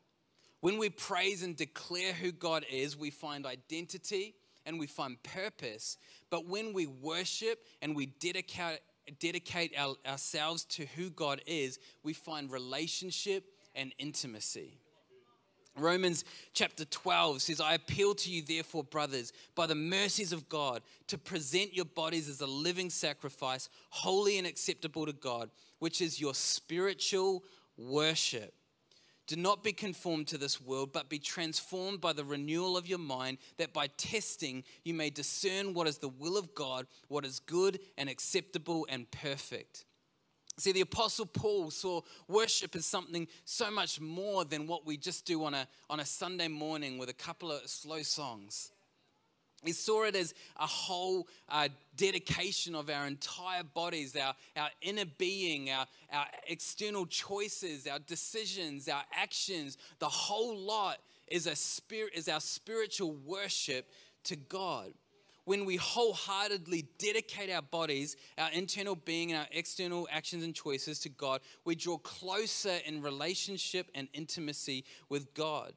When 0.66 0.78
we 0.78 0.90
praise 0.90 1.44
and 1.44 1.56
declare 1.56 2.12
who 2.12 2.32
God 2.32 2.66
is, 2.68 2.96
we 2.96 3.10
find 3.10 3.46
identity 3.46 4.34
and 4.64 4.80
we 4.80 4.88
find 4.88 5.22
purpose. 5.22 5.96
But 6.28 6.48
when 6.48 6.72
we 6.72 6.88
worship 6.88 7.64
and 7.80 7.94
we 7.94 8.06
dedicate, 8.06 8.80
dedicate 9.20 9.78
our, 9.78 9.94
ourselves 10.04 10.64
to 10.70 10.86
who 10.96 11.10
God 11.10 11.40
is, 11.46 11.78
we 12.02 12.14
find 12.14 12.50
relationship 12.50 13.44
and 13.76 13.94
intimacy. 14.00 14.80
Romans 15.76 16.24
chapter 16.52 16.84
12 16.84 17.42
says, 17.42 17.60
I 17.60 17.74
appeal 17.74 18.16
to 18.16 18.28
you, 18.32 18.42
therefore, 18.42 18.82
brothers, 18.82 19.32
by 19.54 19.68
the 19.68 19.76
mercies 19.76 20.32
of 20.32 20.48
God, 20.48 20.82
to 21.06 21.16
present 21.16 21.76
your 21.76 21.84
bodies 21.84 22.28
as 22.28 22.40
a 22.40 22.46
living 22.48 22.90
sacrifice, 22.90 23.68
holy 23.90 24.36
and 24.36 24.48
acceptable 24.48 25.06
to 25.06 25.12
God, 25.12 25.48
which 25.78 26.00
is 26.00 26.20
your 26.20 26.34
spiritual 26.34 27.44
worship. 27.76 28.52
Do 29.26 29.36
not 29.36 29.64
be 29.64 29.72
conformed 29.72 30.28
to 30.28 30.38
this 30.38 30.60
world, 30.60 30.92
but 30.92 31.08
be 31.08 31.18
transformed 31.18 32.00
by 32.00 32.12
the 32.12 32.24
renewal 32.24 32.76
of 32.76 32.86
your 32.86 32.98
mind, 32.98 33.38
that 33.56 33.72
by 33.72 33.88
testing 33.96 34.62
you 34.84 34.94
may 34.94 35.10
discern 35.10 35.74
what 35.74 35.88
is 35.88 35.98
the 35.98 36.08
will 36.08 36.36
of 36.36 36.54
God, 36.54 36.86
what 37.08 37.24
is 37.24 37.40
good 37.40 37.80
and 37.98 38.08
acceptable 38.08 38.86
and 38.88 39.10
perfect. 39.10 39.84
See, 40.58 40.72
the 40.72 40.80
Apostle 40.80 41.26
Paul 41.26 41.70
saw 41.70 42.00
worship 42.28 42.76
as 42.76 42.86
something 42.86 43.28
so 43.44 43.70
much 43.70 44.00
more 44.00 44.44
than 44.44 44.66
what 44.66 44.86
we 44.86 44.96
just 44.96 45.26
do 45.26 45.44
on 45.44 45.52
a, 45.54 45.68
on 45.90 46.00
a 46.00 46.04
Sunday 46.04 46.48
morning 46.48 46.96
with 46.96 47.10
a 47.10 47.14
couple 47.14 47.52
of 47.52 47.68
slow 47.68 48.02
songs. 48.02 48.70
He 49.64 49.72
saw 49.72 50.04
it 50.04 50.14
as 50.14 50.34
a 50.58 50.66
whole 50.66 51.26
uh, 51.48 51.68
dedication 51.96 52.74
of 52.74 52.90
our 52.90 53.06
entire 53.06 53.64
bodies, 53.64 54.14
our, 54.16 54.34
our 54.56 54.68
inner 54.82 55.06
being, 55.18 55.70
our, 55.70 55.86
our 56.12 56.26
external 56.46 57.06
choices, 57.06 57.86
our 57.86 57.98
decisions, 57.98 58.88
our 58.88 59.02
actions. 59.12 59.78
The 59.98 60.08
whole 60.08 60.56
lot 60.56 60.98
is, 61.26 61.46
a 61.46 61.56
spirit, 61.56 62.12
is 62.14 62.28
our 62.28 62.40
spiritual 62.40 63.16
worship 63.26 63.88
to 64.24 64.36
God 64.36 64.92
when 65.46 65.64
we 65.64 65.76
wholeheartedly 65.76 66.88
dedicate 66.98 67.50
our 67.50 67.62
bodies, 67.62 68.16
our 68.36 68.50
internal 68.50 68.96
being, 68.96 69.30
and 69.30 69.40
our 69.40 69.46
external 69.52 70.08
actions 70.10 70.44
and 70.44 70.54
choices 70.54 70.98
to 70.98 71.08
God, 71.08 71.40
we 71.64 71.76
draw 71.76 71.98
closer 71.98 72.78
in 72.84 73.00
relationship 73.00 73.88
and 73.94 74.08
intimacy 74.12 74.84
with 75.08 75.32
God. 75.34 75.72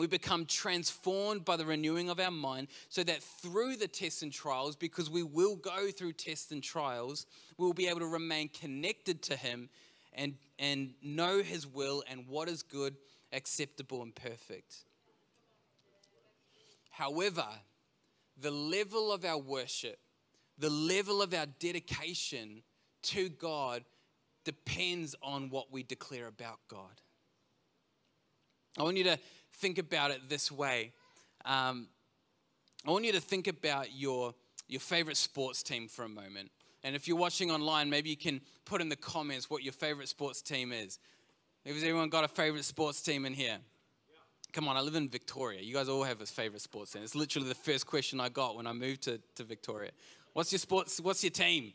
We 0.00 0.06
become 0.06 0.46
transformed 0.46 1.44
by 1.44 1.56
the 1.56 1.66
renewing 1.66 2.08
of 2.08 2.18
our 2.18 2.30
mind 2.30 2.68
so 2.88 3.02
that 3.02 3.22
through 3.22 3.76
the 3.76 3.86
tests 3.86 4.22
and 4.22 4.32
trials, 4.32 4.74
because 4.74 5.10
we 5.10 5.22
will 5.22 5.56
go 5.56 5.90
through 5.90 6.14
tests 6.14 6.52
and 6.52 6.62
trials, 6.62 7.26
we'll 7.58 7.74
be 7.74 7.86
able 7.86 8.00
to 8.00 8.06
remain 8.06 8.48
connected 8.48 9.20
to 9.24 9.36
Him 9.36 9.68
and, 10.14 10.36
and 10.58 10.94
know 11.02 11.42
His 11.42 11.66
will 11.66 12.02
and 12.08 12.26
what 12.26 12.48
is 12.48 12.62
good, 12.62 12.96
acceptable, 13.30 14.00
and 14.00 14.14
perfect. 14.14 14.74
However, 16.88 17.44
the 18.40 18.50
level 18.50 19.12
of 19.12 19.26
our 19.26 19.36
worship, 19.36 19.98
the 20.56 20.70
level 20.70 21.20
of 21.20 21.34
our 21.34 21.44
dedication 21.58 22.62
to 23.02 23.28
God 23.28 23.84
depends 24.44 25.14
on 25.22 25.50
what 25.50 25.70
we 25.70 25.82
declare 25.82 26.26
about 26.26 26.60
God. 26.68 27.02
I 28.78 28.82
want 28.82 28.96
you 28.96 29.04
to 29.04 29.18
think 29.54 29.78
about 29.78 30.10
it 30.10 30.28
this 30.28 30.50
way. 30.50 30.92
Um, 31.44 31.88
I 32.86 32.90
want 32.90 33.04
you 33.04 33.12
to 33.12 33.20
think 33.20 33.46
about 33.46 33.92
your, 33.92 34.34
your 34.68 34.80
favorite 34.80 35.16
sports 35.16 35.62
team 35.62 35.88
for 35.88 36.04
a 36.04 36.08
moment. 36.08 36.50
And 36.82 36.96
if 36.96 37.06
you're 37.06 37.16
watching 37.16 37.50
online, 37.50 37.90
maybe 37.90 38.08
you 38.08 38.16
can 38.16 38.40
put 38.64 38.80
in 38.80 38.88
the 38.88 38.96
comments 38.96 39.50
what 39.50 39.62
your 39.62 39.72
favorite 39.72 40.08
sports 40.08 40.40
team 40.40 40.72
is. 40.72 40.98
Has 41.66 41.82
anyone 41.82 42.08
got 42.08 42.24
a 42.24 42.28
favorite 42.28 42.64
sports 42.64 43.02
team 43.02 43.26
in 43.26 43.34
here? 43.34 43.58
Come 44.52 44.66
on, 44.66 44.76
I 44.76 44.80
live 44.80 44.94
in 44.94 45.08
Victoria. 45.08 45.60
You 45.60 45.74
guys 45.74 45.88
all 45.88 46.02
have 46.02 46.20
a 46.20 46.26
favorite 46.26 46.62
sports 46.62 46.92
team. 46.92 47.02
It's 47.02 47.14
literally 47.14 47.48
the 47.48 47.54
first 47.54 47.86
question 47.86 48.18
I 48.18 48.30
got 48.30 48.56
when 48.56 48.66
I 48.66 48.72
moved 48.72 49.02
to, 49.02 49.20
to 49.36 49.44
Victoria. 49.44 49.90
What's 50.32 50.52
your 50.52 50.58
sports? 50.58 51.00
What's 51.00 51.22
your 51.22 51.30
team? 51.30 51.72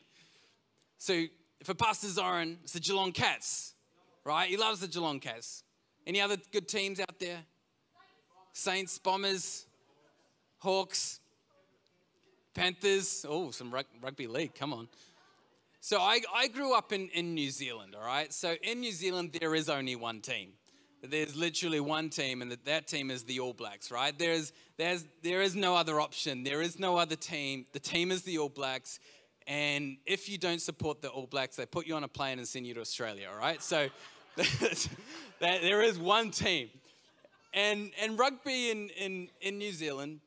So 0.98 1.26
for 1.64 1.74
Pastor 1.74 2.08
Zoran, 2.08 2.58
it's 2.64 2.74
the 2.74 2.80
Geelong 2.80 3.12
Cats, 3.12 3.76
right? 4.24 4.50
He 4.50 4.58
loves 4.58 4.80
the 4.80 4.88
Geelong 4.88 5.20
Cats. 5.20 5.64
Any 6.08 6.22
other 6.22 6.38
good 6.52 6.68
teams 6.68 7.00
out 7.00 7.20
there? 7.20 7.40
Saints, 8.54 8.98
Bombers, 9.00 9.66
Hawks, 10.60 11.20
Panthers. 12.54 13.26
Oh, 13.28 13.52
some 13.52 13.74
rugby 14.02 14.28
league. 14.28 14.56
Come 14.56 14.74
on. 14.74 14.88
So 15.82 16.00
I, 16.00 16.22
I 16.34 16.48
grew 16.48 16.74
up 16.74 16.94
in, 16.94 17.10
in 17.10 17.34
New 17.34 17.52
Zealand, 17.52 17.96
all 17.96 18.06
right? 18.06 18.34
So 18.34 18.56
in 18.64 18.80
New 18.80 18.92
Zealand, 18.92 19.38
there 19.40 19.54
is 19.54 19.70
only 19.70 19.96
one 19.96 20.22
team 20.22 20.54
there's 21.10 21.36
literally 21.36 21.80
one 21.80 22.10
team, 22.10 22.42
and 22.42 22.52
that, 22.52 22.66
that 22.66 22.88
team 22.88 23.12
is 23.12 23.24
the 23.24 23.40
All 23.40 23.54
Blacks, 23.54 23.92
right? 23.92 24.18
There's, 24.18 24.52
there's, 24.78 25.06
there 25.24 25.42
is 25.42 25.56
no 25.56 25.76
other 25.76 26.00
option. 26.00 26.44
There 26.44 26.62
is 26.62 26.80
no 26.80 26.98
other 26.98 27.16
team. 27.16 27.66
The 27.74 27.80
team 27.80 28.12
is 28.12 28.24
the 28.24 28.38
All 28.38 28.50
Blacks. 28.50 29.00
And 29.48 29.98
if 30.06 30.28
you 30.28 30.38
don't 30.38 30.62
support 30.62 31.02
the 31.02 31.10
All 31.10 31.28
Blacks, 31.28 31.56
they 31.56 31.66
put 31.66 31.86
you 31.86 31.96
on 31.96 32.04
a 32.04 32.08
plane 32.08 32.40
and 32.40 32.48
send 32.48 32.66
you 32.66 32.74
to 32.76 32.82
Australia, 32.82 33.28
all 33.32 33.40
right? 33.40 33.62
So 33.62 33.88
there 35.40 35.82
is 35.82 35.98
one 35.98 36.32
team. 36.32 36.70
And, 37.54 37.92
and 38.02 38.20
rugby 38.20 38.70
in, 38.70 38.90
in, 38.90 39.30
in 39.42 39.58
New 39.58 39.72
Zealand, 39.72 40.20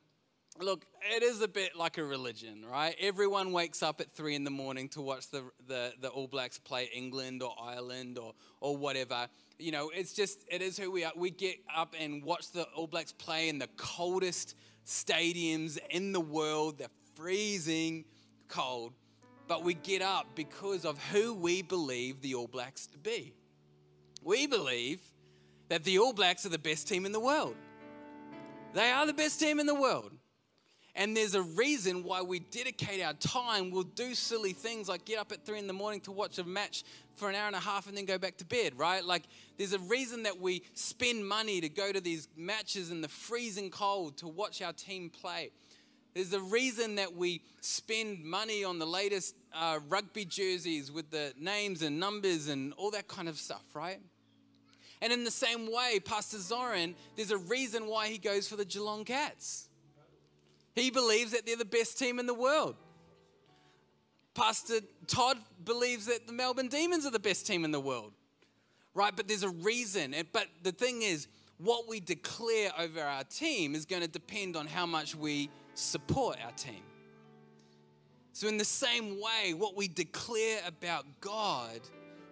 look, 0.59 0.85
it 1.15 1.21
is 1.21 1.41
a 1.41 1.47
bit 1.47 1.75
like 1.75 1.97
a 1.97 2.03
religion, 2.03 2.65
right? 2.69 2.95
Everyone 2.99 3.51
wakes 3.51 3.83
up 3.83 4.01
at 4.01 4.11
three 4.11 4.35
in 4.35 4.43
the 4.43 4.49
morning 4.51 4.89
to 4.89 5.01
watch 5.01 5.29
the, 5.29 5.43
the, 5.67 5.93
the 6.01 6.09
All 6.09 6.27
Blacks 6.27 6.57
play 6.57 6.89
England 6.93 7.43
or 7.43 7.53
Ireland 7.61 8.17
or, 8.17 8.33
or 8.61 8.75
whatever 8.75 9.27
you 9.59 9.73
know, 9.73 9.91
it's 9.93 10.13
just, 10.13 10.45
it 10.47 10.61
is 10.61 10.77
who 10.77 10.89
we 10.89 11.03
are. 11.03 11.11
We 11.15 11.29
get 11.29 11.57
up 11.75 11.93
and 11.99 12.23
watch 12.23 12.51
the 12.51 12.63
All 12.75 12.87
Blacks 12.87 13.11
play 13.11 13.49
in 13.49 13.59
the 13.59 13.67
coldest 13.75 14.55
stadiums 14.85 15.77
in 15.89 16.13
the 16.13 16.21
world. 16.21 16.79
They're 16.79 16.87
freezing 17.15 18.05
cold. 18.47 18.93
But 19.47 19.63
we 19.63 19.73
get 19.73 20.01
up 20.01 20.27
because 20.35 20.85
of 20.85 20.97
who 21.11 21.33
we 21.33 21.61
believe 21.61 22.21
the 22.21 22.35
All 22.35 22.47
Blacks 22.47 22.87
to 22.87 22.97
be. 22.97 23.33
We 24.23 24.47
believe 24.47 24.99
that 25.69 25.83
the 25.83 25.99
All 25.99 26.13
Blacks 26.13 26.45
are 26.45 26.49
the 26.49 26.59
best 26.59 26.87
team 26.87 27.05
in 27.05 27.11
the 27.11 27.19
world. 27.19 27.55
They 28.73 28.91
are 28.91 29.05
the 29.05 29.13
best 29.13 29.39
team 29.39 29.59
in 29.59 29.65
the 29.65 29.75
world. 29.75 30.11
And 30.95 31.15
there's 31.15 31.35
a 31.35 31.41
reason 31.41 32.03
why 32.03 32.21
we 32.21 32.39
dedicate 32.39 33.01
our 33.01 33.13
time. 33.13 33.71
We'll 33.71 33.83
do 33.83 34.13
silly 34.13 34.53
things 34.53 34.89
like 34.89 35.05
get 35.05 35.19
up 35.19 35.31
at 35.31 35.45
three 35.45 35.59
in 35.59 35.67
the 35.67 35.73
morning 35.73 36.01
to 36.01 36.11
watch 36.11 36.39
a 36.39 36.43
match 36.43 36.83
for 37.15 37.29
an 37.29 37.35
hour 37.35 37.47
and 37.47 37.55
a 37.55 37.59
half 37.59 37.87
and 37.87 37.95
then 37.95 38.05
go 38.05 38.17
back 38.17 38.37
to 38.37 38.45
bed, 38.45 38.73
right? 38.77 39.05
Like 39.05 39.23
there's 39.57 39.73
a 39.73 39.79
reason 39.79 40.23
that 40.23 40.41
we 40.41 40.63
spend 40.73 41.25
money 41.25 41.61
to 41.61 41.69
go 41.69 41.91
to 41.91 42.01
these 42.01 42.27
matches 42.35 42.91
in 42.91 43.01
the 43.01 43.07
freezing 43.07 43.69
cold 43.69 44.17
to 44.17 44.27
watch 44.27 44.61
our 44.61 44.73
team 44.73 45.09
play. 45.09 45.51
There's 46.13 46.33
a 46.33 46.39
reason 46.39 46.95
that 46.95 47.15
we 47.15 47.41
spend 47.61 48.23
money 48.23 48.63
on 48.63 48.79
the 48.79 48.85
latest 48.85 49.35
uh, 49.53 49.79
rugby 49.87 50.25
jerseys 50.25 50.91
with 50.91 51.11
the 51.11 51.33
names 51.39 51.81
and 51.81 51.99
numbers 51.99 52.47
and 52.47 52.73
all 52.73 52.91
that 52.91 53.07
kind 53.07 53.29
of 53.29 53.37
stuff, 53.37 53.63
right? 53.73 53.99
And 55.01 55.13
in 55.13 55.23
the 55.23 55.31
same 55.31 55.71
way, 55.71 55.99
Pastor 56.03 56.39
Zoran, 56.39 56.95
there's 57.15 57.31
a 57.31 57.37
reason 57.37 57.87
why 57.87 58.07
he 58.07 58.17
goes 58.17 58.47
for 58.47 58.55
the 58.55 58.65
Geelong 58.65 59.05
Cats. 59.05 59.69
He 60.75 60.91
believes 60.91 61.31
that 61.31 61.45
they're 61.45 61.55
the 61.55 61.65
best 61.65 61.97
team 61.97 62.19
in 62.19 62.25
the 62.25 62.33
world. 62.33 62.75
Pastor 64.33 64.79
Todd 65.07 65.37
believes 65.63 66.05
that 66.05 66.27
the 66.27 66.33
Melbourne 66.33 66.67
Demons 66.67 67.05
are 67.05 67.11
the 67.11 67.19
best 67.19 67.45
team 67.45 67.65
in 67.65 67.71
the 67.71 67.79
world. 67.79 68.13
Right? 68.93 69.15
But 69.15 69.27
there's 69.27 69.43
a 69.43 69.49
reason. 69.49 70.15
But 70.31 70.47
the 70.63 70.71
thing 70.71 71.01
is, 71.01 71.27
what 71.57 71.87
we 71.87 71.99
declare 71.99 72.71
over 72.77 73.01
our 73.01 73.23
team 73.25 73.75
is 73.75 73.85
going 73.85 74.01
to 74.01 74.07
depend 74.07 74.55
on 74.55 74.65
how 74.65 74.85
much 74.85 75.15
we 75.15 75.49
support 75.79 76.37
our 76.43 76.51
team. 76.51 76.83
So, 78.33 78.47
in 78.47 78.57
the 78.57 78.65
same 78.65 79.19
way, 79.19 79.53
what 79.53 79.75
we 79.75 79.87
declare 79.87 80.59
about 80.65 81.05
God 81.19 81.79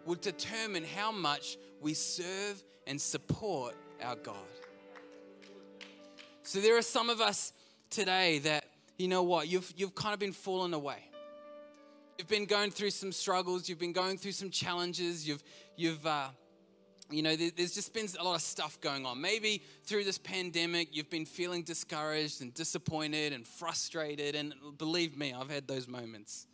will 0.05 0.15
determine 0.15 0.83
how 0.83 1.11
much 1.11 1.57
we 1.81 1.93
serve 1.93 2.63
and 2.85 2.99
support 2.99 3.75
our 4.01 4.15
God. 4.15 4.35
So, 6.43 6.59
there 6.59 6.77
are 6.77 6.81
some 6.81 7.09
of 7.09 7.19
us 7.19 7.51
today 7.89 8.39
that, 8.39 8.65
you 8.97 9.07
know 9.07 9.23
what, 9.23 9.47
you've, 9.47 9.73
you've 9.75 9.95
kind 9.95 10.13
of 10.13 10.19
been 10.19 10.31
falling 10.31 10.73
away. 10.73 11.03
You've 12.17 12.29
been 12.29 12.45
going 12.45 12.71
through 12.71 12.91
some 12.91 13.11
struggles, 13.11 13.69
you've 13.69 13.79
been 13.79 13.93
going 13.93 14.17
through 14.17 14.31
some 14.31 14.49
challenges, 14.49 15.27
you've, 15.27 15.43
you've, 15.75 16.05
uh, 16.05 16.29
you 17.09 17.21
know, 17.21 17.35
there's 17.35 17.73
just 17.73 17.93
been 17.93 18.07
a 18.19 18.23
lot 18.23 18.35
of 18.35 18.41
stuff 18.41 18.79
going 18.81 19.05
on. 19.05 19.21
Maybe 19.21 19.63
through 19.85 20.03
this 20.03 20.17
pandemic, 20.17 20.89
you've 20.95 21.09
been 21.09 21.25
feeling 21.25 21.63
discouraged 21.63 22.41
and 22.41 22.53
disappointed 22.53 23.31
and 23.31 23.47
frustrated. 23.47 24.35
And 24.35 24.53
believe 24.77 25.17
me, 25.17 25.33
I've 25.33 25.49
had 25.49 25.67
those 25.67 25.87
moments. 25.87 26.47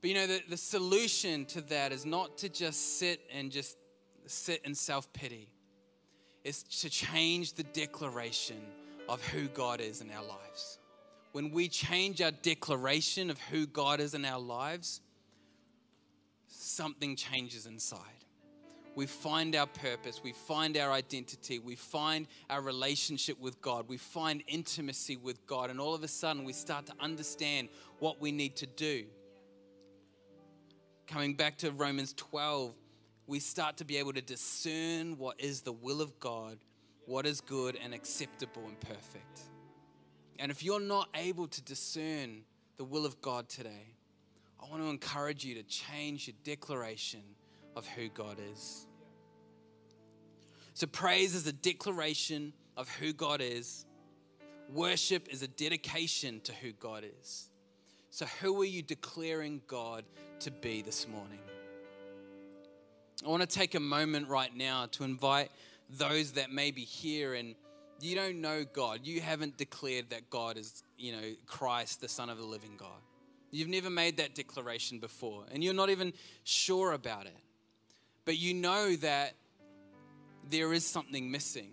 But 0.00 0.10
you 0.10 0.14
know, 0.14 0.26
the, 0.26 0.42
the 0.48 0.56
solution 0.56 1.44
to 1.46 1.60
that 1.62 1.92
is 1.92 2.04
not 2.04 2.38
to 2.38 2.48
just 2.48 2.98
sit 2.98 3.20
and 3.32 3.52
just 3.52 3.76
sit 4.26 4.62
in 4.64 4.74
self 4.74 5.12
pity, 5.12 5.48
it's 6.44 6.62
to 6.82 6.90
change 6.90 7.54
the 7.54 7.62
declaration 7.62 8.60
of 9.08 9.24
who 9.26 9.48
God 9.48 9.80
is 9.80 10.00
in 10.00 10.10
our 10.10 10.24
lives. 10.24 10.78
When 11.32 11.50
we 11.50 11.68
change 11.68 12.20
our 12.22 12.30
declaration 12.30 13.30
of 13.30 13.38
who 13.38 13.66
God 13.66 14.00
is 14.00 14.14
in 14.14 14.24
our 14.24 14.40
lives, 14.40 15.00
something 16.48 17.14
changes 17.14 17.66
inside. 17.66 18.15
We 18.96 19.04
find 19.04 19.54
our 19.54 19.66
purpose, 19.66 20.22
we 20.24 20.32
find 20.32 20.76
our 20.78 20.90
identity, 20.90 21.58
we 21.58 21.76
find 21.76 22.26
our 22.48 22.62
relationship 22.62 23.38
with 23.38 23.60
God, 23.60 23.86
we 23.88 23.98
find 23.98 24.42
intimacy 24.48 25.16
with 25.16 25.46
God, 25.46 25.68
and 25.68 25.78
all 25.78 25.94
of 25.94 26.02
a 26.02 26.08
sudden 26.08 26.44
we 26.44 26.54
start 26.54 26.86
to 26.86 26.94
understand 26.98 27.68
what 27.98 28.22
we 28.22 28.32
need 28.32 28.56
to 28.56 28.66
do. 28.66 29.04
Coming 31.06 31.34
back 31.34 31.58
to 31.58 31.70
Romans 31.72 32.14
12, 32.14 32.74
we 33.26 33.38
start 33.38 33.76
to 33.76 33.84
be 33.84 33.98
able 33.98 34.14
to 34.14 34.22
discern 34.22 35.18
what 35.18 35.38
is 35.38 35.60
the 35.60 35.72
will 35.72 36.00
of 36.00 36.18
God, 36.18 36.56
what 37.04 37.26
is 37.26 37.42
good 37.42 37.76
and 37.76 37.92
acceptable 37.92 38.62
and 38.66 38.80
perfect. 38.80 39.42
And 40.38 40.50
if 40.50 40.64
you're 40.64 40.80
not 40.80 41.10
able 41.14 41.48
to 41.48 41.62
discern 41.62 42.44
the 42.78 42.84
will 42.84 43.04
of 43.04 43.20
God 43.20 43.50
today, 43.50 43.94
I 44.58 44.70
want 44.70 44.82
to 44.82 44.88
encourage 44.88 45.44
you 45.44 45.54
to 45.56 45.62
change 45.64 46.28
your 46.28 46.36
declaration 46.44 47.20
of 47.76 47.86
who 47.86 48.08
God 48.08 48.38
is. 48.52 48.85
So, 50.76 50.86
praise 50.86 51.34
is 51.34 51.46
a 51.46 51.54
declaration 51.54 52.52
of 52.76 52.86
who 52.96 53.14
God 53.14 53.40
is, 53.40 53.86
worship 54.70 55.26
is 55.30 55.42
a 55.42 55.48
dedication 55.48 56.42
to 56.42 56.52
who 56.52 56.72
God 56.72 57.02
is. 57.22 57.48
So, 58.10 58.26
who 58.42 58.60
are 58.60 58.66
you 58.66 58.82
declaring 58.82 59.62
God 59.68 60.04
to 60.40 60.50
be 60.50 60.82
this 60.82 61.08
morning? 61.08 61.38
I 63.24 63.28
want 63.30 63.40
to 63.40 63.46
take 63.46 63.74
a 63.74 63.80
moment 63.80 64.28
right 64.28 64.54
now 64.54 64.84
to 64.90 65.04
invite 65.04 65.50
those 65.88 66.32
that 66.32 66.52
may 66.52 66.72
be 66.72 66.82
here 66.82 67.32
and 67.32 67.54
you 68.02 68.14
don't 68.14 68.42
know 68.42 68.62
God. 68.70 69.00
You 69.02 69.22
haven't 69.22 69.56
declared 69.56 70.10
that 70.10 70.28
God 70.28 70.58
is, 70.58 70.82
you 70.98 71.12
know, 71.12 71.32
Christ, 71.46 72.02
the 72.02 72.08
Son 72.08 72.28
of 72.28 72.36
the 72.36 72.44
living 72.44 72.76
God. 72.76 73.00
You've 73.50 73.68
never 73.68 73.88
made 73.88 74.18
that 74.18 74.34
declaration 74.34 74.98
before, 74.98 75.46
and 75.50 75.64
you're 75.64 75.72
not 75.72 75.88
even 75.88 76.12
sure 76.44 76.92
about 76.92 77.24
it. 77.24 77.38
But 78.26 78.36
you 78.36 78.52
know 78.52 78.94
that 78.96 79.36
there 80.50 80.72
is 80.72 80.86
something 80.86 81.30
missing. 81.30 81.70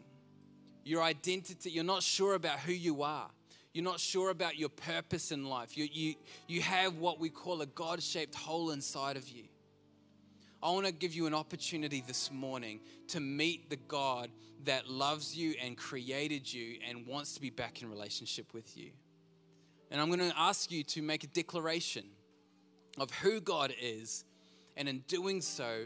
Your 0.83 1.01
identity, 1.01 1.69
you're 1.71 1.83
not 1.83 2.03
sure 2.03 2.35
about 2.35 2.59
who 2.59 2.73
you 2.73 3.03
are. 3.03 3.29
You're 3.73 3.83
not 3.83 3.99
sure 3.99 4.29
about 4.29 4.57
your 4.57 4.69
purpose 4.69 5.31
in 5.31 5.45
life. 5.45 5.77
You, 5.77 5.87
you, 5.91 6.15
you 6.47 6.61
have 6.61 6.97
what 6.97 7.19
we 7.19 7.29
call 7.29 7.61
a 7.61 7.65
God 7.65 8.03
shaped 8.03 8.35
hole 8.35 8.71
inside 8.71 9.17
of 9.17 9.27
you. 9.29 9.45
I 10.61 10.71
want 10.71 10.85
to 10.85 10.91
give 10.93 11.13
you 11.13 11.25
an 11.25 11.33
opportunity 11.33 12.03
this 12.05 12.31
morning 12.31 12.79
to 13.09 13.19
meet 13.19 13.69
the 13.69 13.75
God 13.75 14.29
that 14.65 14.89
loves 14.89 15.35
you 15.35 15.55
and 15.61 15.75
created 15.75 16.51
you 16.51 16.77
and 16.87 17.05
wants 17.05 17.33
to 17.33 17.41
be 17.41 17.49
back 17.49 17.81
in 17.81 17.89
relationship 17.89 18.53
with 18.53 18.77
you. 18.77 18.91
And 19.91 19.99
I'm 19.99 20.07
going 20.07 20.19
to 20.19 20.39
ask 20.39 20.71
you 20.71 20.83
to 20.85 21.01
make 21.01 21.23
a 21.23 21.27
declaration 21.27 22.05
of 22.97 23.11
who 23.11 23.41
God 23.41 23.73
is. 23.81 24.23
And 24.77 24.87
in 24.87 24.99
doing 25.07 25.41
so, 25.41 25.85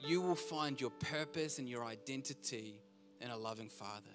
you 0.00 0.20
will 0.20 0.34
find 0.34 0.80
your 0.80 0.90
purpose 0.90 1.58
and 1.58 1.68
your 1.68 1.84
identity 1.84 2.80
in 3.20 3.30
a 3.30 3.36
loving 3.36 3.68
Father. 3.68 4.10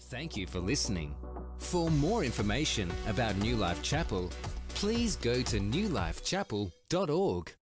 Thank 0.00 0.36
you 0.36 0.46
for 0.46 0.58
listening. 0.58 1.14
For 1.58 1.90
more 1.90 2.24
information 2.24 2.90
about 3.06 3.36
New 3.36 3.56
Life 3.56 3.82
Chapel, 3.82 4.30
please 4.74 5.16
go 5.16 5.42
to 5.42 5.60
newlifechapel.org. 5.60 7.54